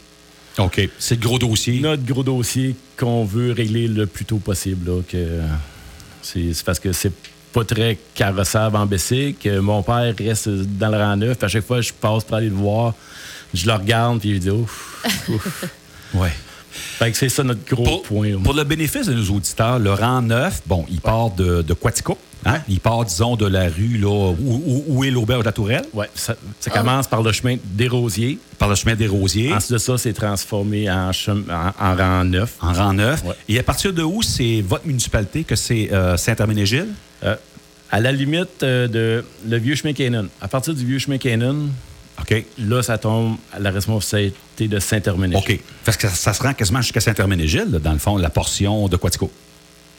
OK. 0.60 0.88
C'est 1.00 1.16
le 1.16 1.22
gros 1.22 1.40
dossier. 1.40 1.80
notre 1.80 2.06
gros 2.06 2.22
dossier 2.24 2.76
qu'on 2.96 3.26
veut 3.26 3.52
régler 3.52 3.88
le 3.88 4.06
plus 4.06 4.26
tôt 4.26 4.38
possible. 4.38 4.88
là, 4.88 5.02
que 5.02 5.40
c'est 6.22 6.64
parce 6.64 6.80
que 6.80 6.92
c'est 6.94 7.12
pas 7.56 7.64
très 7.64 7.98
carrossable 8.14 8.76
en 8.76 8.86
Bessic. 8.86 9.40
que 9.40 9.60
Mon 9.60 9.82
père 9.82 10.14
reste 10.20 10.50
dans 10.50 10.90
le 10.90 10.98
rang 10.98 11.16
neuf. 11.16 11.42
À 11.42 11.48
chaque 11.48 11.66
fois, 11.66 11.80
je 11.80 11.94
passe 11.94 12.26
pour 12.26 12.36
aller 12.36 12.50
le 12.50 12.56
voir. 12.56 12.94
Je 13.54 13.66
le 13.66 13.72
regarde, 13.72 14.20
puis 14.20 14.34
je 14.36 14.40
dis 14.40 14.50
ouf. 14.50 15.02
ouf. 15.30 15.64
Ouais. 16.14 16.34
Fait 16.70 17.10
que 17.12 17.18
c'est 17.18 17.30
ça 17.30 17.44
notre 17.46 17.64
gros 17.66 17.86
Pour, 17.86 18.04
point. 18.04 18.38
pour 18.44 18.54
le 18.54 18.66
bénéfice 18.66 19.08
de 19.08 19.14
nos 19.14 19.34
auditeurs, 19.34 19.80
le 19.80 19.94
rang 19.94 20.22
9, 20.22 20.64
bon, 20.66 20.86
il 20.90 21.00
part 21.00 21.30
de, 21.32 21.62
de 21.62 21.74
Quatico. 21.74 22.18
Hein? 22.46 22.62
Il 22.70 22.80
part, 22.80 23.04
disons, 23.06 23.36
de 23.36 23.48
la 23.48 23.64
rue 23.70 23.98
là, 23.98 24.08
où, 24.10 24.36
où- 24.40 24.84
où 24.88 25.04
est 25.04 25.10
l'auberge 25.10 25.40
de 25.42 25.46
la 25.46 25.52
Tourelle, 25.52 25.86
Ouais, 25.94 26.08
ça, 26.14 26.36
ça 26.60 26.70
commence 26.70 27.08
par 27.08 27.24
le 27.24 27.32
chemin 27.32 27.58
des 27.64 27.88
Rosiers. 27.88 28.38
par 28.60 28.70
le 28.70 28.76
chemin 28.76 28.96
des 28.96 29.08
Rosiers, 29.08 29.52
Ensuite 29.54 29.72
de 29.74 29.78
ça, 29.80 29.98
c'est 29.98 30.14
transformé 30.14 30.90
en, 30.90 31.10
en, 31.10 31.74
en 31.80 31.96
rang 31.96 32.24
neuf. 32.24 32.54
en 32.62 32.72
rang 32.74 32.94
9. 32.94 33.24
Ouais. 33.26 33.34
Et 33.50 33.58
à 33.60 33.64
partir 33.64 33.92
de 33.94 34.04
où 34.04 34.22
c'est 34.22 34.62
votre 34.62 34.86
municipalité 34.86 35.44
que 35.44 35.56
c'est 35.56 35.92
euh, 35.92 36.18
Saint-Herménégil? 36.18 36.88
Euh, 37.24 37.36
à 37.92 38.00
la 38.00 38.12
limite 38.12 38.62
euh, 38.64 38.88
de 38.88 39.24
le 39.48 39.58
vieux 39.58 39.76
chemin 39.76 39.94
Canaan. 39.94 40.26
À 40.42 40.48
partir 40.48 40.74
du 40.74 40.86
vieux 40.86 41.00
chemin 41.00 41.18
Canaan, 41.18 41.68
OK. 42.20 42.46
là, 42.60 42.82
ça 42.84 42.98
tombe 42.98 43.38
à 43.54 43.60
la 43.60 43.72
responsabilité 43.72 44.68
de 44.68 44.80
Saint-Herménégil. 44.80 45.44
OK. 45.56 45.60
Parce 45.84 45.98
que 45.98 46.08
ça, 46.08 46.14
ça 46.16 46.34
se 46.34 46.44
rend 46.44 46.54
quasiment 46.54 46.82
jusqu'à 46.82 47.00
Saint-Herménégil, 47.02 47.66
dans 47.72 47.94
le 47.94 48.00
fond, 48.00 48.18
la 48.18 48.30
portion 48.30 48.88
de 48.88 48.98
Quatico. 48.98 49.32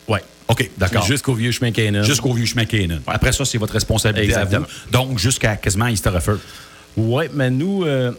Ouais. 0.08 0.22
OK, 0.48 0.70
d'accord. 0.78 1.04
Jusqu'au 1.04 1.34
vieux 1.34 1.50
chemin 1.50 1.72
Canaan. 1.72 2.02
Jusqu'au 2.04 2.32
vieux 2.32 2.46
chemin 2.46 2.64
Canaan. 2.64 3.00
Après 3.06 3.32
ça, 3.32 3.44
c'est 3.44 3.58
votre 3.58 3.72
responsabilité 3.72 4.34
à 4.34 4.42
Exactement. 4.42 4.66
vous. 4.86 4.90
Donc, 4.92 5.18
jusqu'à 5.18 5.56
quasiment 5.56 5.88
Easter 5.88 6.10
Refer. 6.10 6.34
Oui, 6.96 7.24
mais 7.34 7.50
nous, 7.50 7.84
euh, 7.84 8.12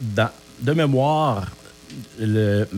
dans- 0.00 0.30
de 0.60 0.72
mémoire, 0.72 1.46
le, 2.20 2.68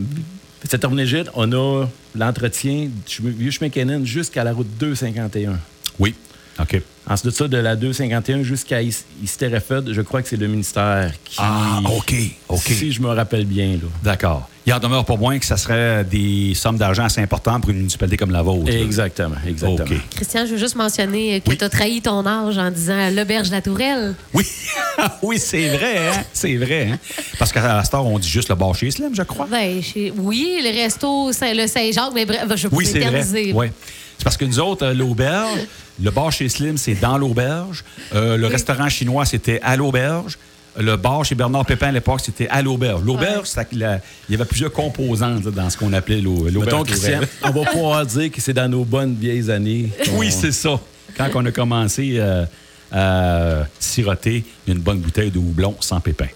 Saint-Herménégil, 0.63 1.25
on 1.35 1.51
a 1.51 1.85
l'entretien 2.15 2.89
du 3.05 3.29
vieux 3.31 3.51
chemin 3.51 3.69
Canaan 3.69 4.03
jusqu'à 4.05 4.43
la 4.43 4.53
route 4.53 4.67
251. 4.79 5.59
Oui. 5.99 6.15
OK. 6.59 6.81
Ensuite 7.07 7.25
de 7.25 7.31
ça, 7.31 7.47
de 7.47 7.57
la 7.57 7.75
251 7.75 8.43
jusqu'à 8.43 8.81
Isterefed, 8.81 9.91
je 9.93 10.01
crois 10.01 10.21
que 10.21 10.29
c'est 10.29 10.37
le 10.37 10.47
ministère 10.47 11.11
qui. 11.23 11.35
Ah, 11.37 11.81
OK. 11.95 12.15
OK. 12.49 12.61
Si 12.61 12.91
je 12.91 13.01
me 13.01 13.09
rappelle 13.09 13.45
bien, 13.45 13.73
là. 13.73 13.87
D'accord. 14.03 14.49
Il 14.65 14.73
en 14.73 14.79
demeure 14.79 15.05
pas 15.05 15.15
moins 15.15 15.37
que 15.37 15.45
ça 15.45 15.57
serait 15.57 16.03
des 16.03 16.53
sommes 16.55 16.77
d'argent 16.77 17.03
assez 17.03 17.21
importantes 17.21 17.61
pour 17.61 17.69
une 17.69 17.77
municipalité 17.77 18.17
comme 18.17 18.31
la 18.31 18.41
vôtre. 18.41 18.71
Exactement, 18.71 19.35
exactement. 19.47 19.99
Christian, 20.15 20.47
je 20.47 20.53
veux 20.53 20.57
juste 20.57 20.75
mentionner 20.75 21.39
que 21.41 21.51
Oui. 21.51 21.57
tu 21.57 21.63
as 21.63 21.69
trahi 21.69 22.01
ton 22.01 22.25
âge 22.25 22.57
en 22.57 22.71
disant 22.71 23.11
l'auberge 23.11 23.49
de 23.49 23.53
la 23.53 23.61
Tourelle. 23.61 24.15
Oui, 24.33 24.43
oui 25.21 25.37
c'est 25.39 25.69
vrai, 25.77 26.07
hein? 26.07 26.23
C'est 26.33 26.55
vrai, 26.55 26.89
hein? 26.93 26.99
Parce 27.37 27.51
qu'à 27.51 27.61
la 27.75 27.83
Star, 27.83 28.03
on 28.05 28.17
dit 28.17 28.27
juste 28.27 28.49
le 28.49 28.55
bar 28.55 28.73
chez 28.73 28.89
Slim, 28.89 29.13
je 29.13 29.21
crois. 29.21 29.45
Ben, 29.51 29.83
chez- 29.83 30.11
oui, 30.17 30.59
le 30.63 30.69
resto 30.75 31.27
le 31.29 31.67
Saint-Jacques, 31.67 32.13
mais 32.15 32.25
bref, 32.25 32.45
je 32.55 32.67
peux 32.67 32.75
Oui, 32.77 32.85
c'est 32.87 32.99
vrai. 33.01 33.51
Ouais. 33.53 33.71
C'est 34.17 34.23
parce 34.23 34.37
que 34.37 34.45
nous 34.45 34.59
autres, 34.59 34.85
euh, 34.85 34.93
l'auberge, 34.93 35.59
le 36.01 36.11
bar 36.11 36.31
chez 36.31 36.47
Slim, 36.49 36.77
c'est 36.77 36.95
dans 36.95 37.17
l'auberge. 37.17 37.83
Euh, 38.13 38.37
le 38.37 38.47
restaurant 38.47 38.89
chinois, 38.89 39.25
c'était 39.25 39.59
à 39.61 39.75
l'auberge. 39.75 40.37
Le 40.77 40.97
bar 40.97 41.23
chez 41.23 41.35
Bernard 41.35 41.65
Pépin 41.65 41.87
à 41.87 41.91
l'époque, 41.93 42.19
c'était 42.21 42.49
à 42.49 42.61
l'auberge. 42.61 43.01
L'auberge, 43.05 43.47
Ouais. 43.55 43.65
c'est 43.71 43.73
la- 43.73 43.99
il 44.27 44.33
y 44.33 44.35
avait 44.35 44.43
plusieurs 44.45 44.73
composantes 44.73 45.45
là, 45.45 45.51
dans 45.51 45.69
ce 45.69 45.77
qu'on 45.77 45.93
appelait 45.93 46.19
l'au- 46.19 46.49
l'auberge. 46.49 46.87
Christian, 46.87 47.21
on 47.43 47.51
va 47.51 47.61
pouvoir 47.71 48.05
dire 48.05 48.29
que 48.31 48.41
c'est 48.41 48.51
dans 48.53 48.67
nos 48.69 48.83
bonnes 48.83 49.15
vieilles 49.15 49.49
années. 49.49 49.89
Oui, 50.13 50.31
c'est 50.31 50.51
ça. 50.51 50.77
Quand 51.17 51.29
on 51.35 51.45
a 51.45 51.51
commencé 51.51 52.15
euh, 52.17 52.45
euh, 52.93 53.63
siroter 53.79 54.43
une 54.67 54.79
bonne 54.79 54.99
bouteille 54.99 55.31
de 55.31 55.39
houblon 55.39 55.75
sans 55.79 56.01
pépin. 56.01 56.27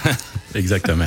Exactement. 0.54 1.06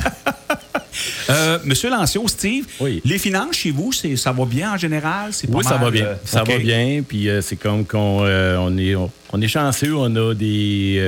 Euh, 1.30 1.58
Monsieur 1.64 1.90
Lancio, 1.90 2.26
Steve, 2.28 2.64
Oui. 2.80 3.00
les 3.04 3.18
finances 3.18 3.56
chez 3.56 3.70
vous, 3.70 3.92
ça 3.92 4.32
va 4.32 4.44
bien 4.44 4.72
en 4.72 4.76
général? 4.76 5.30
Pas 5.30 5.58
Oui, 5.58 5.64
ça 5.64 5.76
va 5.76 5.90
bien. 5.90 6.04
euh, 6.06 6.14
Ça 6.24 6.42
va 6.42 6.58
bien. 6.58 7.02
Puis 7.06 7.28
euh, 7.28 7.40
c'est 7.42 7.56
comme 7.56 7.84
qu'on 7.84 8.24
on 8.26 8.78
est, 8.78 8.94
on, 8.94 9.10
on 9.32 9.40
est 9.40 9.48
chanceux. 9.48 9.94
On 9.94 10.14
a 10.16 10.34
des, 10.34 11.00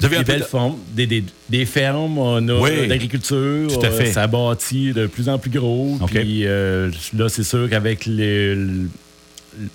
belles 0.00 0.24
de- 0.40 0.44
fermes, 0.44 0.76
des, 0.92 1.06
des, 1.06 1.24
des 1.48 1.64
fermes. 1.66 2.18
On 2.18 2.46
a 2.48 2.54
Oui. 2.60 2.86
l'agriculture. 2.86 3.68
Tout 3.72 3.84
à 3.86 3.90
fait. 3.90 4.12
ça 4.12 4.26
bâtit 4.26 4.92
de 4.92 5.06
plus 5.06 5.28
en 5.28 5.38
plus 5.38 5.50
gros. 5.50 5.98
Puis 6.06 6.42
euh, 6.44 6.90
là, 7.16 7.28
c'est 7.28 7.44
sûr 7.44 7.68
qu'avec 7.70 8.08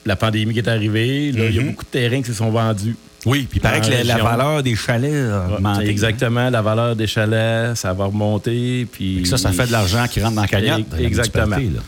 la 0.05 0.15
pandémie 0.15 0.53
qui 0.53 0.59
est 0.59 0.67
arrivée, 0.69 1.27
il 1.29 1.39
y 1.53 1.57
a 1.59 1.61
Mhm. 1.61 1.69
beaucoup 1.71 1.83
de 1.83 1.89
terrains 1.89 2.21
qui 2.21 2.27
se 2.27 2.33
sont 2.33 2.49
vendus. 2.51 2.95
Oui, 3.25 3.47
puis 3.49 3.59
il 3.59 3.61
paraît 3.61 3.79
que 3.81 4.05
la, 4.07 4.17
valeur 4.17 4.61
des 4.63 4.75
chalets 4.75 5.13
a 5.31 5.47
Ouais, 5.47 5.53
augmenté. 5.55 5.89
Exactement. 5.89 6.49
La 6.49 6.61
valeur 6.61 6.95
des 6.95 7.07
chalets, 7.07 7.75
ça 7.77 7.93
va 7.93 8.05
remonter. 8.05 8.85
Puis 8.91 9.25
Ça, 9.25 9.37
ça 9.37 9.51
fait 9.51 9.67
de 9.67 9.71
l'argent 9.71 10.05
qui 10.07 10.21
rentre 10.21 10.35
dans 10.35 10.41
la 10.41 10.47
cagnotte. 10.47 10.85
la 10.91 11.01
Exactement. 11.01 11.55
là. 11.55 11.81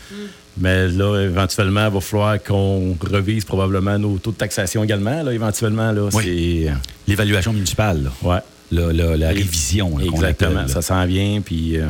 Mais 0.58 0.88
là, 0.88 1.20
éventuellement, 1.20 1.86
il 1.88 1.92
va 1.92 2.00
falloir 2.00 2.42
qu'on 2.42 2.96
revise 3.12 3.44
probablement 3.44 3.98
nos 3.98 4.16
taux 4.16 4.30
de 4.32 4.36
taxation 4.36 4.82
également. 4.84 5.22
Là, 5.22 5.32
éventuellement, 5.32 5.92
là, 5.92 6.08
Oui. 6.14 6.68
L'évaluation 7.06 7.52
municipale. 7.52 8.10
Ouais. 8.22 8.38
La, 8.72 8.92
la- 8.92 9.16
la 9.16 9.28
révision. 9.28 9.98
là, 9.98 10.06
Exactement. 10.06 10.60
appelle. 10.60 10.70
Ça 10.70 10.80
s'en 10.82 11.04
vient. 11.04 11.40
Puis. 11.44 11.76
euh, 11.78 11.86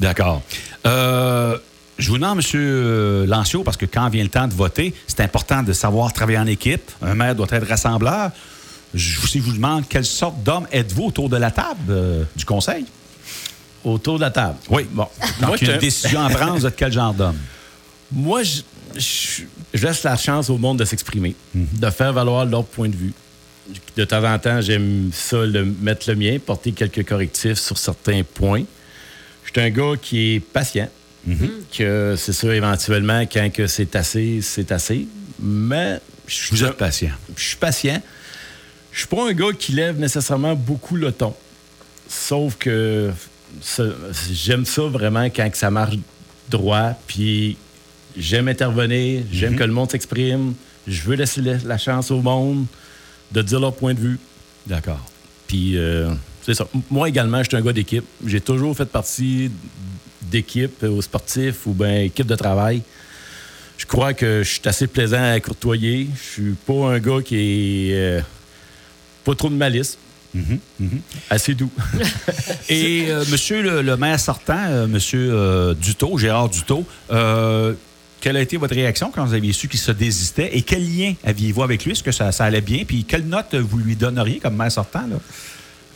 D'accord. 0.00 0.42
Euh, 0.86 1.56
je 1.98 2.08
vous 2.08 2.18
demande, 2.18 2.40
M. 2.54 3.24
Lancio, 3.26 3.62
parce 3.62 3.76
que 3.76 3.86
quand 3.86 4.08
vient 4.08 4.22
le 4.24 4.28
temps 4.30 4.48
de 4.48 4.54
voter, 4.54 4.94
c'est 5.06 5.20
important 5.20 5.62
de 5.62 5.72
savoir 5.72 6.12
travailler 6.12 6.38
en 6.38 6.46
équipe. 6.46 6.90
Un 7.02 7.14
maire 7.14 7.34
doit 7.34 7.46
être 7.50 7.66
rassembleur. 7.68 8.30
Je, 8.94 9.20
si 9.26 9.38
je 9.38 9.44
vous 9.44 9.52
demande 9.54 9.88
quelle 9.88 10.04
sorte 10.04 10.42
d'homme 10.42 10.66
êtes-vous 10.72 11.04
autour 11.04 11.28
de 11.28 11.36
la 11.36 11.50
table 11.50 11.78
euh, 11.90 12.24
du 12.36 12.44
conseil? 12.44 12.84
autour 13.84 14.16
de 14.16 14.22
la 14.22 14.30
table? 14.30 14.56
Oui. 14.70 14.86
Bon. 14.90 15.06
Quand 15.40 15.46
Moi, 15.48 15.56
il 15.60 15.66
y 15.66 15.70
a 15.70 15.72
je- 15.72 15.74
une 15.74 15.80
décision 15.80 16.24
à 16.24 16.30
prendre, 16.30 16.54
vous 16.56 16.64
êtes 16.66 16.74
quel 16.76 16.90
genre 16.92 17.12
d'homme? 17.12 17.36
Moi, 18.10 18.42
je, 18.42 18.62
je- 18.96 19.42
je 19.74 19.86
laisse 19.86 20.02
la 20.04 20.16
chance 20.16 20.48
au 20.48 20.56
monde 20.56 20.78
de 20.78 20.84
s'exprimer, 20.86 21.34
de 21.54 21.90
faire 21.90 22.12
valoir 22.12 22.46
leur 22.46 22.64
point 22.64 22.88
de 22.88 22.96
vue. 22.96 23.12
De 23.96 24.04
temps 24.04 24.22
en 24.24 24.38
temps, 24.38 24.60
j'aime 24.62 25.10
ça, 25.12 25.44
le, 25.44 25.64
mettre 25.80 26.08
le 26.08 26.16
mien, 26.16 26.38
porter 26.44 26.72
quelques 26.72 27.06
correctifs 27.06 27.58
sur 27.58 27.76
certains 27.76 28.22
points. 28.22 28.64
Je 29.44 29.50
suis 29.50 29.60
un 29.60 29.70
gars 29.70 29.96
qui 30.00 30.34
est 30.36 30.40
patient, 30.40 30.88
que 31.76 32.14
c'est 32.16 32.32
sûr, 32.32 32.52
éventuellement, 32.52 33.20
quand 33.22 33.50
que 33.52 33.66
c'est 33.66 33.94
assez, 33.96 34.40
c'est 34.42 34.70
assez. 34.72 35.06
Mais 35.40 36.00
je 36.26 36.50
Vous 36.50 36.56
suis- 36.56 36.64
êtes 36.66 36.76
patient. 36.76 37.10
je 37.36 37.42
suis 37.42 37.56
patient. 37.56 38.00
Je 38.92 38.98
suis 39.00 39.08
pas 39.08 39.28
un 39.28 39.32
gars 39.32 39.52
qui 39.58 39.72
lève 39.72 39.98
nécessairement 39.98 40.54
beaucoup 40.54 40.96
le 40.96 41.10
ton. 41.12 41.34
Sauf 42.08 42.56
que 42.56 43.10
ça- 43.60 43.82
j'aime 44.32 44.64
ça 44.64 44.82
vraiment 44.82 45.24
quand 45.24 45.50
que 45.50 45.56
ça 45.56 45.70
marche 45.70 45.96
droit. 46.48 46.92
Puis 47.06 47.56
j'aime 48.16 48.48
intervenir, 48.48 49.22
j'aime 49.32 49.56
que 49.56 49.64
le 49.64 49.72
monde 49.72 49.90
s'exprime. 49.90 50.54
Je 50.86 51.02
veux 51.02 51.16
laisser 51.16 51.40
la, 51.40 51.78
chance 51.78 52.10
au 52.10 52.20
monde 52.20 52.66
de 53.32 53.42
dire 53.42 53.58
leur 53.58 53.74
point 53.74 53.94
de 53.94 54.00
vue. 54.00 54.18
D'accord. 54.66 55.00
Puis 55.48 55.76
euh, 55.76 56.12
c'est 56.44 56.54
ça. 56.54 56.66
Moi 56.90 57.08
également, 57.08 57.42
je 57.42 57.48
suis 57.48 57.56
un 57.56 57.62
gars 57.62 57.72
d'équipe. 57.72 58.04
J'ai 58.24 58.40
toujours 58.40 58.76
fait 58.76 58.84
partie 58.84 59.50
d'équipe 60.30 60.82
euh, 60.82 60.88
aux 60.88 61.02
sportifs 61.02 61.66
ou 61.66 61.72
bien 61.72 62.00
équipe 62.02 62.26
de 62.26 62.36
travail. 62.36 62.82
Je 63.76 63.86
crois 63.86 64.14
que 64.14 64.42
je 64.42 64.48
suis 64.48 64.60
assez 64.64 64.86
plaisant 64.86 65.22
à 65.22 65.38
courtoyer. 65.40 66.08
Je 66.14 66.32
suis 66.32 66.54
pas 66.66 66.94
un 66.94 66.98
gars 66.98 67.20
qui 67.24 67.90
est 67.90 67.94
euh, 67.94 68.20
pas 69.24 69.34
trop 69.34 69.48
de 69.48 69.54
malice. 69.54 69.98
Assez 71.30 71.54
doux. 71.54 71.70
Et 72.68 73.06
euh, 73.08 73.24
monsieur 73.30 73.62
le, 73.62 73.82
le 73.82 73.96
maire 73.96 74.18
sortant, 74.18 74.64
euh, 74.68 74.86
monsieur 74.86 75.74
Dutot, 75.80 76.18
Gérard 76.18 76.48
Dutot, 76.48 76.84
quelle 78.20 78.36
a 78.38 78.40
été 78.40 78.56
votre 78.56 78.74
réaction 78.74 79.12
quand 79.14 79.24
vous 79.24 79.34
aviez 79.34 79.52
su 79.52 79.68
qu'il 79.68 79.78
se 79.78 79.92
désistait 79.92 80.56
et 80.56 80.62
quel 80.62 80.82
lien 80.82 81.12
aviez-vous 81.24 81.62
avec 81.62 81.84
lui? 81.84 81.92
Est-ce 81.92 82.02
que 82.02 82.10
ça, 82.10 82.32
ça 82.32 82.44
allait 82.44 82.62
bien? 82.62 82.84
Puis 82.86 83.04
quelle 83.04 83.26
note 83.26 83.54
vous 83.54 83.76
lui 83.78 83.96
donneriez 83.96 84.38
comme 84.38 84.56
maire 84.56 84.72
sortant? 84.72 85.06
Là? 85.06 85.16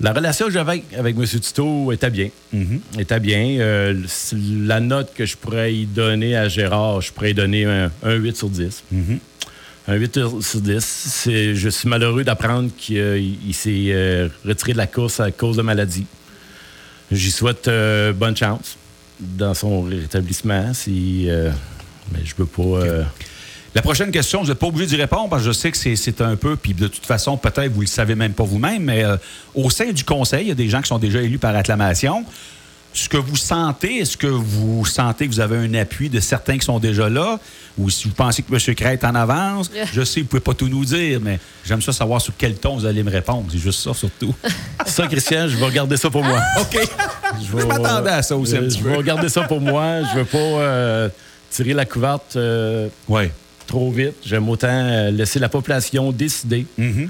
La 0.00 0.12
relation 0.12 0.47
que 0.47 0.52
j'avais 0.52 0.85
avec 0.97 1.17
M. 1.17 1.25
Tito 1.26 1.90
était 1.93 2.11
bien. 2.11 2.28
Était 2.99 3.19
bien. 3.21 3.57
Euh, 3.59 3.95
la 4.67 4.78
note 4.81 5.12
que 5.14 5.26
je 5.26 5.37
pourrais 5.37 5.75
y 5.75 5.87
donner 5.87 6.37
à 6.37 6.49
Gérard, 6.49 7.00
je 7.00 7.12
pourrais 7.12 7.33
y 7.33 7.35
donner 7.35 7.64
un, 7.64 7.90
un 8.05 8.14
8 8.14 8.37
sur 8.37 8.49
10. 8.49 8.85
Un 9.88 9.95
8 9.95 10.14
sur 10.40 10.61
10. 10.61 10.78
C'est- 10.85 11.55
Je 11.57 11.69
suis 11.69 11.88
malheureux 11.88 12.23
d'apprendre 12.23 12.71
qu'il 12.78 12.99
euh, 12.99 13.21
s'est 13.52 13.87
euh, 13.88 14.28
retiré 14.47 14.73
de 14.73 14.78
la 14.78 14.87
course 14.87 15.19
à 15.19 15.33
cause 15.33 15.57
de 15.57 15.62
maladie. 15.62 16.07
J'y 17.11 17.31
souhaite 17.33 17.67
euh, 17.67 18.12
bonne 18.12 18.37
chance 18.37 18.76
dans 19.19 19.55
son 19.55 19.83
rétablissement. 19.83 20.73
Si, 20.75 21.26
mais 22.12 22.21
je 22.25 22.35
peux 22.37 22.47
pas. 22.47 22.85
La 23.75 23.82
prochaine 23.82 24.10
question, 24.10 24.40
vous 24.42 24.48
n'êtes 24.48 24.58
pas 24.58 24.66
obligé 24.66 24.87
d'y 24.87 24.96
répondre 24.96 25.28
parce 25.28 25.42
que 25.42 25.48
je 25.48 25.52
sais 25.52 25.70
que 25.70 25.76
c'est- 25.76 26.20
un 26.20 26.37
peu, 26.37 26.56
puis 26.56 26.75
de 26.75 26.88
toute 26.88 27.04
façon, 27.06 27.37
peut-être 27.37 27.70
vous 27.70 27.80
ne 27.80 27.82
le 27.82 27.87
savez 27.87 28.14
même 28.14 28.32
pas 28.32 28.44
vous-même, 28.44 28.82
mais 28.82 29.04
euh, 29.04 29.16
au 29.54 29.70
sein 29.70 29.92
du 29.92 30.04
conseil, 30.04 30.46
il 30.46 30.48
y 30.48 30.52
a 30.52 30.54
des 30.54 30.68
gens 30.68 30.80
qui 30.80 30.88
sont 30.88 30.98
déjà 30.98 31.20
élus 31.20 31.38
par 31.38 31.54
acclamation. 31.54 32.25
Ce 32.94 33.08
que 33.08 33.18
vous 33.18 33.37
sentez, 33.37 33.98
est-ce 33.98 34.16
que 34.16 34.26
vous 34.26 34.84
sentez 34.87 35.28
que 35.28 35.32
vous 35.32 35.40
avez 35.40 35.58
un 35.58 35.75
appui 35.75 36.08
de 36.08 36.18
certains 36.18 36.56
qui 36.58 36.64
sont 36.64 36.78
déjà 36.80 37.08
là? 37.10 37.38
Ou 37.76 37.90
si 37.90 38.08
vous 38.08 38.14
pensez 38.14 38.42
que 38.42 38.52
M. 38.52 38.75
Cray 38.75 38.94
est 38.94 39.04
en 39.04 39.14
avance? 39.14 39.70
Je 39.92 40.02
sais, 40.02 40.20
vous 40.20 40.25
ne 40.25 40.28
pouvez 40.30 40.40
pas 40.40 40.54
tout 40.54 40.68
nous 40.68 40.84
dire, 40.87 41.20
mais 41.22 41.38
j'aime 41.66 41.82
ça 41.82 41.92
savoir 41.92 42.20
sur 42.22 42.32
quel 42.37 42.54
ton 42.54 42.76
vous 42.78 42.87
allez 42.87 43.02
me 43.02 43.10
répondre. 43.10 43.44
C'est 43.52 43.58
juste 43.58 43.80
ça, 43.80 43.92
surtout. 43.94 44.34
Ça, 44.87 45.06
Christian, 45.06 45.46
je 45.48 45.56
vais 45.56 45.66
regarder 45.66 45.98
ça 45.98 46.08
pour 46.08 46.25
moi. 46.25 46.40
OK. 46.60 46.78
Je 47.42 47.66
m'attendais 47.66 48.10
à 48.10 48.22
ça 48.22 48.34
aussi 48.37 48.56
un 48.56 48.60
Euh, 48.62 48.66
petit 48.68 48.78
Je 48.78 48.82
peu. 48.82 48.88
vais 48.88 48.96
regarder 48.96 49.28
ça 49.28 49.42
pour 49.42 49.60
moi. 49.60 50.02
Je 50.14 50.18
veux 50.20 50.25
pas 50.25 50.38
euh, 50.38 51.08
tirer 51.50 51.75
la 51.75 51.84
couverte 51.84 52.34
euh, 52.37 52.88
Oui. 53.06 53.25
Trop 53.68 53.92
vite. 53.92 54.14
J'aime 54.25 54.48
autant 54.48 54.66
euh, 54.68 55.10
laisser 55.12 55.38
la 55.38 55.48
population 55.48 56.10
décider. 56.10 56.66
Mhm. 56.76 57.08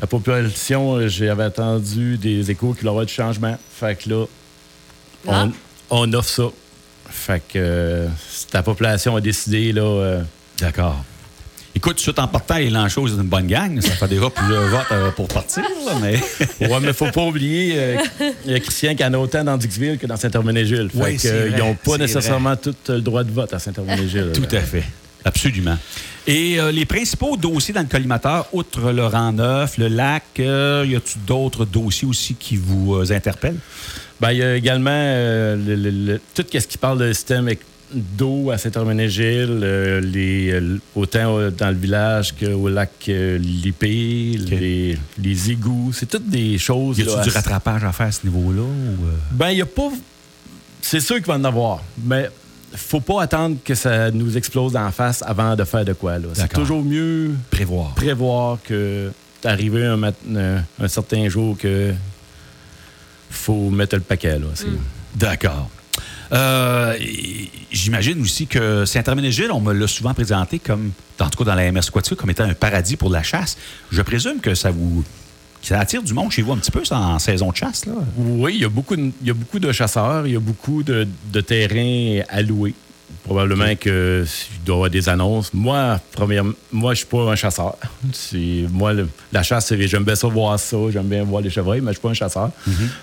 La 0.00 0.06
population, 0.06 0.94
euh, 0.94 1.08
j'avais 1.08 1.44
entendu 1.44 2.16
des 2.18 2.48
échos 2.50 2.74
qu'il 2.74 2.86
y 2.86 2.88
aurait 2.88 3.06
du 3.06 3.12
changement. 3.12 3.56
Fait 3.74 3.96
que 4.00 4.10
là, 4.10 4.24
Ah. 5.26 5.48
on, 5.90 6.02
on 6.02 6.12
offre 6.12 6.28
ça. 6.30 6.44
Fait 7.10 7.40
que 7.40 7.58
euh, 7.58 8.06
si 8.30 8.46
la 8.52 8.62
population 8.62 9.16
a 9.16 9.20
décidé, 9.20 9.72
là, 9.72 9.82
euh, 9.82 10.22
D'accord. 10.60 11.02
Écoute, 11.74 11.92
tout 11.92 11.96
de 11.98 12.00
suite 12.00 12.18
en 12.18 12.26
partant, 12.26 12.56
les 12.56 12.70
Lanchos, 12.70 13.06
c'est 13.08 13.14
une 13.14 13.22
bonne 13.28 13.46
gang. 13.46 13.80
Ça 13.80 13.90
fait 13.92 14.08
déjà 14.08 14.28
plusieurs 14.30 14.66
votes 14.68 14.86
euh, 14.90 15.10
pour 15.12 15.28
partir, 15.28 15.62
là, 15.86 15.92
mais... 16.02 16.18
ouais, 16.66 16.80
mais 16.82 16.92
faut 16.92 17.10
pas 17.12 17.22
oublier, 17.24 17.74
euh, 17.78 17.96
il 18.46 18.50
y 18.50 18.54
a 18.54 18.58
Christian 18.60 18.96
qui 18.96 19.04
en 19.04 19.14
a 19.14 19.18
autant 19.18 19.44
dans 19.44 19.56
Dixville 19.56 19.96
que 19.96 20.06
dans 20.08 20.16
Saint-Herménégil. 20.16 20.90
Fait 20.90 20.98
Oui, 20.98 21.14
que, 21.14 21.20
c'est 21.22 21.30
euh, 21.30 21.40
vrai, 21.48 21.50
ils 21.52 21.58
n'ont 21.58 21.74
pas 21.76 21.96
nécessairement 21.96 22.56
tout 22.56 22.74
le 22.88 23.00
droit 23.00 23.22
de 23.22 23.30
vote 23.30 23.52
à 23.54 23.60
Saint-Herménégil. 23.60 24.32
Tout 24.34 24.48
à 24.56 24.60
fait. 24.60 24.82
Absolument. 25.24 25.76
Et 26.26 26.60
euh, 26.60 26.70
les 26.70 26.84
principaux 26.84 27.36
dossiers 27.36 27.72
dans 27.74 27.80
le 27.80 27.86
collimateur, 27.86 28.46
outre 28.52 28.92
le 28.92 29.06
rang 29.06 29.32
neuf, 29.32 29.78
le 29.78 29.88
lac, 29.88 30.24
euh, 30.40 30.84
y 30.86 30.94
a-t-il 30.94 31.24
d'autres 31.24 31.64
dossiers 31.64 32.06
aussi 32.06 32.34
qui 32.34 32.56
vous 32.56 32.94
euh, 32.96 33.10
interpellent? 33.12 33.58
Ben, 34.20 34.32
il 34.32 34.38
y 34.38 34.42
a 34.42 34.56
également 34.56 34.90
le- 34.90 35.74
le- 35.76 35.90
le- 35.90 36.20
tout 36.34 36.44
ce 36.52 36.58
qui 36.66 36.76
parle 36.76 36.98
de 36.98 37.12
système 37.12 37.48
d'eau 37.90 38.50
à 38.50 38.58
Saint-Herménégil, 38.58 39.60
les, 40.12 40.60
autant 40.94 41.50
dans 41.56 41.68
le 41.70 41.76
village 41.76 42.34
qu'au 42.38 42.68
lac 42.68 42.90
Lipé, 43.06 44.36
les, 44.38 44.98
les 45.22 45.50
égouts. 45.50 45.92
C'est 45.94 46.06
toutes 46.06 46.28
des 46.28 46.58
choses. 46.58 46.98
Y 46.98 47.02
a-t-il 47.02 47.22
du 47.22 47.30
rattrapage 47.30 47.84
à 47.84 47.92
faire 47.92 48.08
à 48.08 48.12
ce 48.12 48.26
niveau-là? 48.26 48.60
ou? 48.62 49.06
Ben, 49.32 49.50
il 49.50 49.54
n'y 49.56 49.62
a 49.62 49.66
pas. 49.66 49.88
C'est 50.82 51.00
sûr 51.00 51.16
qu'il 51.16 51.26
va 51.26 51.34
en 51.36 51.44
avoir, 51.44 51.82
mais 52.04 52.28
faut 52.74 53.00
pas 53.00 53.22
attendre 53.22 53.56
que 53.64 53.74
ça 53.74 54.10
nous 54.10 54.36
explose 54.36 54.76
en 54.76 54.90
face 54.90 55.22
avant 55.26 55.56
de 55.56 55.64
faire 55.64 55.84
de 55.84 55.92
quoi. 55.92 56.18
là. 56.18 56.28
C'est 56.34 56.52
toujours 56.52 56.82
mieux 56.84 57.32
Prévoir. 57.50 57.94
prévoir 57.94 58.58
que 58.62 59.10
d'arriver 59.42 59.84
un, 59.86 59.96
mat- 59.96 60.14
un, 60.34 60.62
un 60.80 60.88
certain 60.88 61.28
jour 61.28 61.56
que 61.56 61.92
faut 63.30 63.70
mettre 63.70 63.96
le 63.96 64.02
paquet. 64.02 64.38
Là. 64.38 64.46
C'est- 64.54 64.66
D'accord. 65.14 65.70
Euh, 66.32 66.94
J'imagine 67.70 68.20
aussi 68.22 68.46
que 68.46 68.84
Saint-Herménégil, 68.84 69.50
on 69.50 69.60
me 69.60 69.72
l'a 69.72 69.86
souvent 69.86 70.14
présenté 70.14 70.58
comme, 70.58 70.92
en 71.20 71.28
tout 71.30 71.38
cas 71.38 71.44
dans 71.44 71.54
la 71.54 71.70
MS 71.72 71.90
comme 72.16 72.30
étant 72.30 72.44
un 72.44 72.54
paradis 72.54 72.96
pour 72.96 73.10
la 73.10 73.22
chasse. 73.22 73.56
Je 73.90 74.02
présume 74.02 74.40
que 74.40 74.54
ça 74.54 74.70
vous 74.70 75.04
ça 75.62 75.80
attire 75.80 76.02
du 76.02 76.14
monde 76.14 76.30
chez 76.32 76.42
vous 76.42 76.52
un 76.52 76.56
petit 76.58 76.70
peu 76.70 76.84
ça, 76.84 76.98
en 76.98 77.18
saison 77.18 77.50
de 77.50 77.56
chasse. 77.56 77.84
Là? 77.86 77.92
Oui, 78.16 78.54
il 78.56 78.60
y, 78.62 78.64
a 78.64 78.68
beaucoup 78.68 78.96
de, 78.96 79.10
il 79.20 79.26
y 79.26 79.30
a 79.30 79.34
beaucoup 79.34 79.58
de 79.58 79.70
chasseurs, 79.72 80.26
il 80.26 80.32
y 80.32 80.36
a 80.36 80.40
beaucoup 80.40 80.82
de, 80.82 81.06
de 81.32 81.40
terrains 81.40 82.22
alloués. 82.28 82.74
Probablement 83.24 83.74
que 83.76 84.24
il 84.26 84.64
doit 84.64 84.74
y 84.74 84.76
avoir 84.76 84.90
des 84.90 85.08
annonces. 85.08 85.52
Moi, 85.52 86.00
premièrement, 86.12 86.52
moi, 86.72 86.94
je 86.94 86.98
suis 86.98 87.06
pas 87.06 87.30
un 87.32 87.36
chasseur. 87.36 87.76
Moi, 88.72 88.92
le- 88.94 89.08
la 89.32 89.42
chasse, 89.42 89.72
j'aime 89.74 90.04
bien 90.04 90.14
ça 90.14 90.28
voir 90.28 90.58
ça, 90.58 90.76
j'aime 90.90 91.06
bien 91.08 91.24
voir 91.24 91.42
les 91.42 91.50
chevreuils, 91.50 91.80
mais 91.80 91.88
je 91.88 91.94
suis 91.98 92.02
pas 92.02 92.10
un 92.10 92.14
chasseur. 92.14 92.50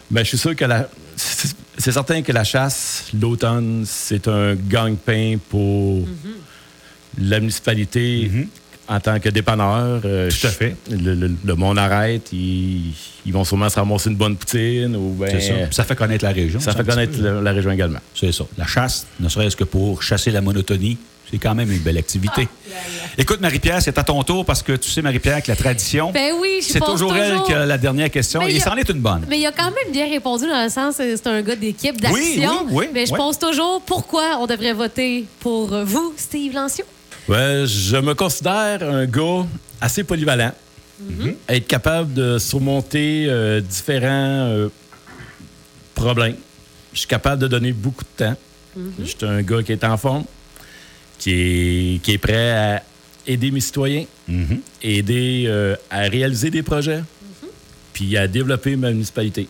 Mais 0.09 0.21
je 0.23 0.29
suis 0.29 0.37
sûr 0.37 0.55
que 0.55 0.65
la, 0.65 0.87
c'est 1.15 1.55
c'est 1.77 1.91
certain 1.91 2.21
que 2.21 2.31
la 2.31 2.43
chasse, 2.45 3.05
l'automne, 3.19 3.83
c'est 3.85 4.27
un 4.29 4.55
gagne-pain 4.55 5.37
pour 5.49 6.07
la 7.17 7.39
municipalité 7.39 8.31
en 8.87 8.99
tant 8.99 9.19
que 9.19 9.29
dépanneur. 9.29 10.01
euh, 10.05 10.29
Tout 10.29 10.47
à 10.47 10.49
je- 10.49 10.55
fait. 10.55 10.75
Le, 10.91 11.13
le- 11.15 11.31
le 11.43 11.55
monde 11.55 11.77
arrête, 11.79 12.31
ils, 12.31 12.93
ils 13.25 13.33
vont 13.33 13.43
sûrement 13.43 13.69
se 13.69 13.75
ramasser 13.79 14.09
une 14.09 14.15
bonne 14.15 14.35
poutine 14.37 14.95
ou 14.95 15.15
ben, 15.19 15.29
C'est 15.31 15.41
ça. 15.41 15.53
Ça 15.71 15.83
fait 15.83 15.95
connaître 15.95 16.23
la 16.23 16.31
région. 16.31 16.59
ça 16.59 16.73
fait 16.73 16.85
connaître 16.85 17.19
la, 17.21 17.41
la 17.41 17.51
région 17.51 17.71
également. 17.71 17.99
C'est 18.13 18.31
ça. 18.31 18.45
La 18.57 18.67
chasse, 18.67 19.07
ne 19.19 19.27
serait-ce 19.29 19.55
que 19.55 19.63
pour 19.63 20.03
chasser 20.03 20.31
la 20.31 20.41
monotonie, 20.41 20.97
c'est 21.31 21.39
quand 21.39 21.55
même 21.55 21.71
une 21.71 21.79
belle 21.79 21.97
activité. 21.97 22.47
Écoute, 23.17 23.41
Marie-Pierre, 23.41 23.81
c'est 23.81 23.97
à 23.97 24.03
ton 24.03 24.21
tour 24.23 24.45
parce 24.45 24.61
que 24.61 24.73
tu 24.73 24.89
sais, 24.91 25.01
Marie-Pierre, 25.01 25.41
que 25.41 25.47
la 25.49 25.55
tradition, 25.55 26.11
Ben 26.11 26.33
oui, 26.39 26.59
je 26.61 26.73
c'est 26.73 26.79
pose 26.79 26.89
toujours, 26.91 27.15
elle 27.15 27.41
qui 27.43 27.53
a 27.53 27.65
la 27.65 27.79
dernière 27.79 28.11
question 28.11 28.41
Mais 28.41 28.53
et 28.53 28.57
a- 28.61 28.63
c'en 28.63 28.75
est 28.75 28.87
une 28.89 28.99
bonne. 28.99 29.23
Mais 29.27 29.39
il 29.39 29.45
a 29.47 29.51
quand 29.51 29.63
même 29.71 29.91
bien 29.91 30.07
répondu 30.07 30.45
dans 30.47 30.63
le 30.63 30.69
sens, 30.69 30.97
euh, 30.99 31.15
c'est 31.15 31.27
un 31.27 31.41
gars 31.41 31.55
d'équipe, 31.55 31.99
d'action. 31.99 32.13
Oui, 32.15 32.37
oui, 32.39 32.47
oui, 32.71 32.85
mais 32.93 33.07
je 33.07 33.11
oui. 33.13 33.17
pose 33.17 33.39
toujours 33.39 33.81
pourquoi 33.81 34.37
on 34.39 34.45
devrait 34.45 34.73
voter 34.73 35.25
pour 35.39 35.67
vous, 35.83 36.13
Steve 36.15 36.53
Lancio? 36.53 36.85
Ouais, 37.27 37.63
je 37.65 37.97
me 37.97 38.13
considère 38.13 38.83
un 38.87 39.05
gars 39.05 39.45
assez 39.81 40.03
polyvalent. 40.03 40.51
Être 41.49 41.67
capable 41.67 42.13
de 42.13 42.37
surmonter 42.37 43.25
euh, 43.27 43.59
différents 43.61 44.47
euh, 44.49 44.69
problèmes. 45.93 46.35
Je 46.93 46.99
suis 46.99 47.07
capable 47.07 47.41
de 47.41 47.47
donner 47.47 47.73
beaucoup 47.73 48.03
de 48.03 48.25
temps. 48.25 48.35
Je 48.99 49.05
suis 49.05 49.17
un 49.25 49.41
gars 49.41 49.63
qui 49.63 49.71
est 49.71 49.83
en 49.83 49.97
forme, 49.97 50.23
qui 51.17 51.31
est, 51.31 52.01
qui 52.03 52.11
est 52.13 52.17
prêt 52.17 52.51
à 52.51 52.83
aider 53.27 53.51
mes 53.51 53.61
citoyens, 53.61 54.05
Mhm. 54.27 54.59
aider 54.81 55.45
euh, 55.47 55.75
à 55.89 56.01
réaliser 56.01 56.49
des 56.49 56.63
projets, 56.63 57.01
puis 57.93 58.15
à 58.17 58.27
développer 58.27 58.75
ma 58.75 58.91
municipalité. 58.91 59.47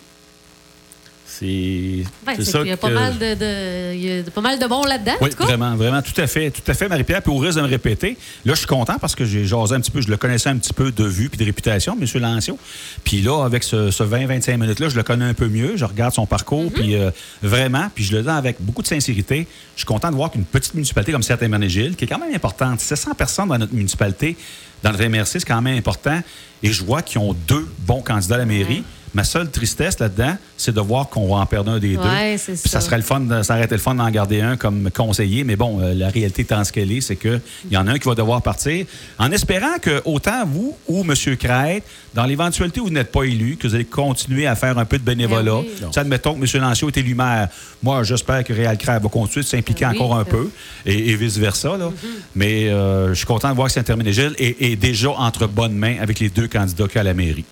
C'est 1.39 2.44
ça 2.46 2.60
qu'il 2.60 2.68
y 2.68 2.72
a 2.72 2.77
pas 2.77 2.89
que- 2.89 2.94
mal 2.94 3.18
de, 3.18 3.34
de- 3.36 3.94
il 3.96 4.06
y 4.06 4.20
a 4.20 4.24
pas 4.32 4.42
mal 4.42 4.58
de 4.60 4.65
bons 4.68 4.84
là-dedans, 4.86 5.13
Oui, 5.22 5.27
en 5.27 5.32
tout 5.32 5.38
cas. 5.38 5.46
vraiment, 5.46 5.75
vraiment, 5.75 6.01
tout 6.01 6.20
à 6.20 6.27
fait, 6.27 6.51
tout 6.51 6.62
à 6.70 6.74
fait, 6.74 6.88
Marie-Pierre. 6.88 7.22
Puis 7.22 7.32
au 7.32 7.38
risque 7.38 7.58
de 7.58 7.62
me 7.63 7.68
répéter, 7.68 8.18
là, 8.46 8.54
je 8.54 8.60
suis 8.60 8.68
content 8.68 8.96
parce 9.00 9.15
que 9.15 9.25
j'ai 9.25 9.46
jasé 9.46 9.75
un 9.75 9.80
petit 9.82 9.92
peu, 9.92 10.01
je 10.01 10.10
le 10.10 10.18
connaissais 10.18 10.50
un 10.50 10.58
petit 10.58 10.74
peu 10.74 10.92
de 10.92 11.04
vue 11.04 11.30
puis 11.30 11.38
de 11.38 11.46
réputation, 11.46 11.98
M. 12.00 12.22
Lancio. 12.22 12.58
Puis 13.04 13.22
là, 13.22 13.44
avec 13.46 13.63
ce, 13.63 13.92
ce 13.92 14.04
20-25 14.04 14.58
minutes-là, 14.58 14.89
je 14.89 14.96
le 14.96 15.04
connais 15.04 15.25
un 15.25 15.34
peu 15.34 15.48
mieux. 15.48 15.74
Je 15.75 15.86
regarde 15.86 16.13
son 16.13 16.25
parcours, 16.25 16.72
puis 16.72 16.96
euh, 16.96 17.12
vraiment, 17.44 17.89
puis 17.94 18.04
je 18.04 18.15
le 18.15 18.24
dis 18.24 18.30
avec 18.30 18.58
beaucoup 18.60 18.82
de 18.82 18.88
sincérité. 18.88 19.48
Je 19.75 19.80
suis 19.82 19.86
content 19.86 20.10
de 20.12 20.15
voir 20.15 20.32
qu'une 20.32 20.46
petite 20.46 20.74
municipalité 20.74 21.12
comme 21.12 21.24
Saint-Hermanégil, 21.24 21.96
qui 21.96 22.06
est 22.06 22.08
quand 22.08 22.20
même 22.20 22.34
importante, 22.34 22.80
700 22.80 23.13
personnes 23.15 23.50
dans 23.50 23.58
notre 23.58 23.74
municipalité, 23.74 24.38
dans 24.84 24.92
notre 24.92 25.04
MRC, 25.06 25.25
c'est 25.39 25.46
quand 25.46 25.62
même 25.62 25.77
important. 25.77 26.22
Et 26.63 26.72
je 26.72 26.84
vois 26.84 27.01
qu'ils 27.01 27.20
ont 27.20 27.34
deux 27.48 27.68
bons 27.80 28.01
candidats 28.01 28.36
à 28.36 28.39
la 28.39 28.46
mairie. 28.46 28.84
Ma 29.16 29.24
seule 29.24 29.50
tristesse 29.50 29.98
là-dedans, 30.00 30.36
c'est 30.58 30.76
de 30.76 30.82
voir 30.82 31.08
qu'on 31.10 31.28
va 31.34 31.38
en 31.42 31.46
perdre 31.46 31.72
un 31.72 31.80
des 31.80 31.96
Ouais, 31.98 32.34
deux. 32.34 32.38
c'est 32.38 32.52
Puis 32.62 32.70
ça 32.70 32.82
ça. 32.82 32.86
serait 32.88 32.98
le 32.98 33.04
fun, 33.04 33.22
de- 33.22 33.42
ça 33.44 33.56
aurait 33.56 33.64
été 33.64 33.74
le 33.76 33.80
fun 33.82 33.96
d'en 33.96 34.10
garder 34.12 34.42
un 34.42 34.58
comme 34.58 34.92
conseiller, 34.92 35.44
mais 35.46 35.56
bon, 35.56 35.80
euh, 35.82 35.94
la 35.94 36.10
réalité 36.10 36.42
étant 36.44 36.64
ce 36.66 36.74
qu'elle 36.74 36.92
est, 36.92 37.00
c'est 37.02 37.16
qu'il 37.16 37.40
y 37.72 37.78
en 37.78 37.88
a 37.88 37.94
un 37.94 37.98
qui 37.98 38.08
va 38.10 38.14
devoir 38.16 38.42
partir. 38.42 38.86
En 39.18 39.32
espérant 39.32 39.78
que 39.82 40.02
autant 40.04 40.46
vous 40.46 40.76
ou 40.88 41.02
M. 41.10 41.14
Crête, 41.38 41.84
dans 42.14 42.26
l'éventualité 42.26 42.82
où 42.82 42.86
vous 42.86 42.90
n'êtes 42.92 43.12
pas 43.12 43.24
élu, 43.24 43.56
que 43.56 43.68
vous 43.70 43.76
allez 43.76 43.86
continuer 43.86 44.48
à 44.48 44.56
faire 44.56 44.78
un 44.78 44.86
peu 44.86 44.98
de 44.98 45.04
bénévolat. 45.04 45.60
Oui. 45.60 45.70
Ça, 45.94 46.02
admettons 46.02 46.36
que 46.36 46.46
M. 46.58 46.62
Lancio 46.62 46.90
est 46.90 46.98
élu 46.98 47.16
maire. 47.16 47.48
Moi, 47.82 48.04
j'espère 48.04 48.44
que 48.44 48.52
Réal 48.52 48.78
Crête 48.78 49.02
va 49.02 49.08
continuer 49.10 49.44
de 49.44 49.50
s'impliquer 49.50 49.86
oui, 49.86 49.96
encore 49.96 50.14
un 50.16 50.24
ben 50.24 50.30
peu 50.32 50.50
et, 50.86 51.12
et 51.12 51.16
vice-versa. 51.16 51.78
là. 51.78 51.90
Mais 52.36 52.68
euh, 52.68 53.10
je 53.10 53.14
suis 53.14 53.26
content 53.26 53.50
de 53.50 53.56
voir 53.56 53.68
que 53.68 53.74
Saint-Herménégil 53.74 54.36
est, 54.38 54.62
est 54.62 54.76
déjà 54.76 55.12
entre 55.12 55.48
bonnes 55.48 55.76
mains 55.76 55.96
avec 56.02 56.20
les 56.20 56.30
deux 56.30 56.50
candidats 56.50 56.86
qu'il 56.88 56.96
y 56.96 56.98
a 56.98 57.02
à 57.02 57.06
la 57.06 57.14
mairie. 57.14 57.46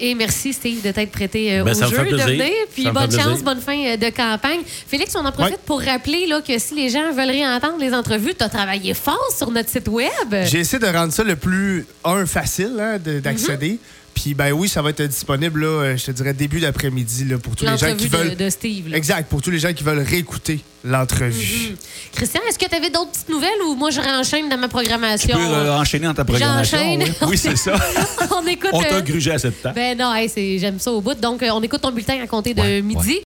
Et 0.00 0.14
merci, 0.14 0.52
Steve, 0.52 0.82
de 0.82 0.90
t'être 0.92 1.10
prêté 1.10 1.58
euh, 1.58 1.64
Ben, 1.64 1.72
au 1.72 1.88
jeu, 1.90 2.04
de 2.04 2.16
venir. 2.16 2.50
Puis 2.74 2.84
bonne 2.90 3.10
chance, 3.10 3.24
plaisir. 3.26 3.44
bonne 3.44 3.60
fin 3.60 3.78
euh, 3.86 3.96
de 3.96 4.10
campagne. 4.10 4.60
Félix, 4.64 5.14
on 5.16 5.24
en 5.24 5.32
profite 5.32 5.54
Ouais. 5.54 5.60
pour 5.66 5.80
rappeler 5.82 6.26
là, 6.26 6.40
que 6.40 6.58
si 6.58 6.74
les 6.74 6.88
gens 6.88 7.12
veulent 7.12 7.30
réentendre 7.30 7.76
les 7.78 7.92
entrevues, 7.94 8.34
tu 8.38 8.44
as 8.44 8.48
travaillé 8.48 8.94
fort 8.94 9.28
sur 9.36 9.50
notre 9.50 9.68
site 9.70 9.88
web. 9.88 10.10
J'ai 10.44 10.60
essayé 10.60 10.78
de 10.78 10.86
rendre 10.86 11.12
ça 11.12 11.22
le 11.24 11.36
plus, 11.36 11.86
un, 12.04 12.26
facile 12.26 12.76
hein, 12.80 12.98
de- 13.04 13.20
d'accéder. 13.20 13.78
Puis, 14.14 14.34
ben 14.34 14.52
oui, 14.52 14.68
ça 14.68 14.80
va 14.80 14.90
être 14.90 15.02
disponible, 15.02 15.60
là, 15.62 15.66
euh, 15.66 15.96
je 15.96 16.04
te 16.06 16.10
dirais, 16.12 16.32
début 16.32 16.60
d'après-midi, 16.60 17.24
là, 17.24 17.38
pour 17.38 17.56
tous 17.56 17.64
les 17.64 17.76
gens 17.76 17.94
qui 17.96 18.08
de, 18.08 18.16
veulent. 18.16 18.36
de 18.36 18.48
Steve. 18.50 18.88
là. 18.88 18.96
Exact, 18.96 19.28
pour 19.28 19.42
tous 19.42 19.50
les 19.50 19.58
gens 19.58 19.72
qui 19.72 19.82
veulent 19.84 19.98
réécouter 20.06 20.60
l'entrevue. 20.84 21.70
Mhm. 21.70 21.76
Christian, 22.12 22.40
est-ce 22.48 22.58
que 22.58 22.66
tu 22.68 22.74
avais 22.76 22.90
d'autres 22.90 23.10
petites 23.10 23.28
nouvelles 23.30 23.50
ou 23.66 23.74
moi 23.74 23.90
je 23.90 24.00
réenchaîne 24.00 24.48
dans 24.50 24.56
ma 24.58 24.68
Tu 24.68 24.74
programmation? 24.74 25.36
peux 25.36 25.42
euh, 25.42 25.74
enchaîner 25.78 26.06
dans 26.06 26.14
ta 26.14 26.24
programmation. 26.24 26.78
J'enchaîne. 26.78 27.02
Oui, 27.02 27.28
Oui, 27.30 27.38
c'est 27.38 27.56
ça. 27.56 27.74
on 28.36 28.46
écoute. 28.46 28.70
On 28.72 28.82
t'a 28.82 28.96
euh, 28.96 29.00
grugé 29.00 29.32
à 29.32 29.38
cette 29.38 29.60
table. 29.62 29.74
ben 29.74 29.96
non, 29.98 30.14
hey, 30.14 30.28
c'est- 30.28 30.58
j'aime 30.58 30.78
ça 30.78 30.92
au 30.92 31.00
bout. 31.00 31.14
Donc, 31.18 31.42
on 31.42 31.62
écoute 31.62 31.80
ton 31.80 31.90
bulletin 31.90 32.18
à 32.22 32.26
compter 32.26 32.52
de 32.54 32.60
Ouais, 32.60 32.82
midi. 32.82 33.18